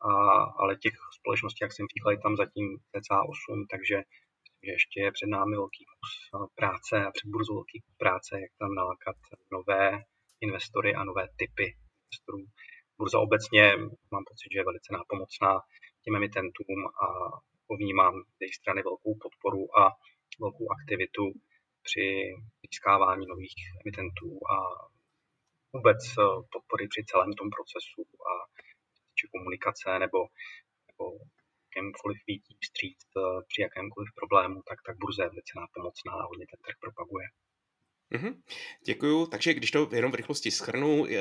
A, 0.00 0.10
ale 0.58 0.76
těch 0.76 0.92
společností, 1.18 1.58
jak 1.62 1.72
jsem 1.72 1.86
říkal, 1.86 2.12
je 2.12 2.18
tam 2.18 2.36
zatím 2.36 2.78
cca 2.78 3.22
8, 3.22 3.66
takže 3.70 3.96
že 4.64 4.70
ještě 4.70 5.00
je 5.00 5.12
před 5.12 5.30
námi 5.36 5.56
velký 5.56 5.84
kus 5.90 6.12
práce 6.54 6.94
a 7.04 7.10
před 7.10 7.28
burzou 7.28 7.54
velký 7.54 7.80
kus 7.80 7.94
práce, 7.96 8.40
jak 8.40 8.52
tam 8.58 8.74
nalákat 8.74 9.16
nové 9.52 10.02
investory 10.40 10.94
a 10.94 11.04
nové 11.04 11.28
typy 11.36 11.66
investorů. 12.06 12.44
Burza 12.98 13.18
obecně 13.18 13.76
mám 14.12 14.24
pocit, 14.30 14.48
že 14.52 14.58
je 14.58 14.68
velice 14.70 14.90
nápomocná 14.92 15.52
těm 16.02 16.16
emitentům 16.16 16.80
a 17.04 17.06
vnímám 17.80 18.14
z 18.36 18.40
jejich 18.40 18.54
strany 18.54 18.82
velkou 18.82 19.14
podporu 19.24 19.78
a 19.80 19.82
velkou 20.40 20.66
aktivitu 20.76 21.24
při 21.82 22.06
získávání 22.62 23.26
nových 23.26 23.58
emitentů 23.80 24.28
a 24.54 24.56
vůbec 25.72 26.00
eh, 26.18 26.22
podpory 26.52 26.88
při 26.88 27.04
celém 27.10 27.32
tom 27.32 27.48
procesu 27.56 28.00
a 28.30 28.32
či 29.16 29.28
komunikace 29.32 29.98
nebo, 30.04 30.18
nebo 30.88 31.04
jakémkoliv 31.78 32.18
vítí 32.26 32.56
vstříc 32.60 32.98
eh, 33.16 33.42
při 33.48 33.62
jakémkoliv 33.62 34.08
problému, 34.14 34.62
tak, 34.68 34.78
tak 34.86 34.96
burza 34.98 35.22
je 35.22 35.28
velice 35.28 35.52
nápomocná 35.56 36.12
a 36.12 36.26
hodně 36.26 36.46
ten 36.50 36.60
trh 36.64 36.76
propaguje. 36.80 37.26
Mm-hmm. 38.14 38.42
Děkuju. 38.86 39.26
Takže 39.26 39.54
když 39.54 39.70
to 39.70 39.88
jenom 39.92 40.12
v 40.12 40.14
rychlosti 40.14 40.50
schrnu, 40.50 41.06
eh, 41.06 41.20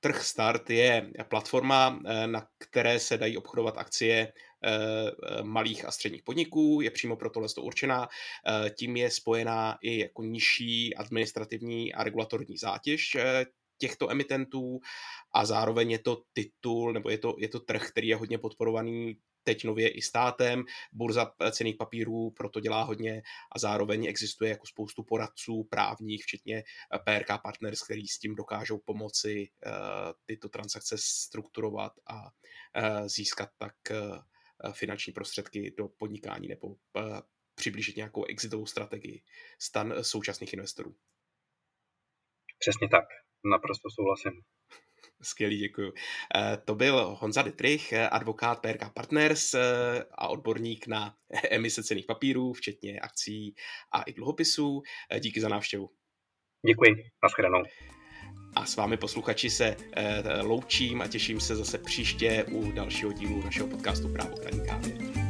trh 0.00 0.22
Start 0.22 0.70
je 0.70 1.10
platforma, 1.28 2.00
na 2.26 2.46
které 2.58 3.00
se 3.00 3.18
dají 3.18 3.36
obchodovat 3.36 3.78
akcie 3.78 4.32
malých 5.42 5.84
a 5.84 5.90
středních 5.90 6.22
podniků, 6.22 6.80
je 6.80 6.90
přímo 6.90 7.16
pro 7.16 7.30
tohle 7.30 7.48
určená, 7.60 8.08
tím 8.78 8.96
je 8.96 9.10
spojená 9.10 9.78
i 9.82 9.98
jako 9.98 10.22
nižší 10.22 10.94
administrativní 10.96 11.94
a 11.94 12.04
regulatorní 12.04 12.56
zátěž 12.56 13.16
těchto 13.80 14.10
emitentů 14.10 14.80
a 15.34 15.44
zároveň 15.44 15.90
je 15.90 15.98
to 15.98 16.22
titul, 16.32 16.92
nebo 16.92 17.10
je 17.10 17.18
to, 17.18 17.34
je 17.38 17.48
to 17.48 17.60
trh, 17.60 17.88
který 17.88 18.08
je 18.08 18.16
hodně 18.16 18.38
podporovaný 18.38 19.16
teď 19.42 19.64
nově 19.64 19.88
i 19.88 20.02
státem, 20.02 20.64
burza 20.92 21.32
cených 21.50 21.76
papírů 21.76 22.30
proto 22.30 22.60
dělá 22.60 22.82
hodně 22.82 23.22
a 23.52 23.58
zároveň 23.58 24.06
existuje 24.06 24.50
jako 24.50 24.66
spoustu 24.66 25.02
poradců 25.02 25.64
právních, 25.64 26.22
včetně 26.22 26.64
PRK 27.04 27.42
Partners, 27.42 27.82
který 27.82 28.06
s 28.06 28.18
tím 28.18 28.34
dokážou 28.34 28.78
pomoci 28.78 29.50
uh, 29.66 29.72
tyto 30.24 30.48
transakce 30.48 30.96
strukturovat 30.98 31.92
a 32.06 32.22
uh, 32.22 33.06
získat 33.06 33.50
tak 33.58 33.74
finanční 34.72 35.12
prostředky 35.12 35.74
do 35.78 35.88
podnikání 35.88 36.48
nebo 36.48 36.76
přiblížit 37.54 37.96
nějakou 37.96 38.24
exitovou 38.24 38.66
strategii 38.66 39.22
stan 39.58 39.94
současných 40.02 40.52
investorů. 40.52 40.96
Přesně 42.58 42.88
tak. 42.88 43.04
Naprosto 43.44 43.88
souhlasím. 43.90 44.32
Skvělý, 45.22 45.58
děkuji. 45.58 45.92
Eh, 46.36 46.56
to 46.64 46.74
byl 46.74 47.16
Honza 47.20 47.42
Dietrich, 47.42 47.92
advokát 48.10 48.60
PRK 48.60 48.94
Partners 48.94 49.54
eh, 49.54 49.60
a 50.14 50.28
odborník 50.28 50.86
na 50.86 51.14
emise 51.50 51.82
cených 51.82 52.06
papírů, 52.06 52.52
včetně 52.52 53.00
akcí 53.00 53.54
a 53.92 54.02
i 54.02 54.12
dluhopisů. 54.12 54.82
Eh, 55.10 55.20
díky 55.20 55.40
za 55.40 55.48
návštěvu. 55.48 55.90
Děkuji, 56.66 56.90
nashledanou. 57.22 57.62
A 58.56 58.66
s 58.66 58.76
vámi 58.76 58.96
posluchači 58.96 59.50
se 59.50 59.76
loučím 60.42 61.02
a 61.02 61.08
těším 61.08 61.40
se 61.40 61.56
zase 61.56 61.78
příště 61.78 62.44
u 62.50 62.72
dalšího 62.72 63.12
dílu 63.12 63.42
našeho 63.44 63.68
podcastu 63.68 64.12
Právo 64.12 64.36
kraní 64.36 64.66
kávy. 64.66 65.29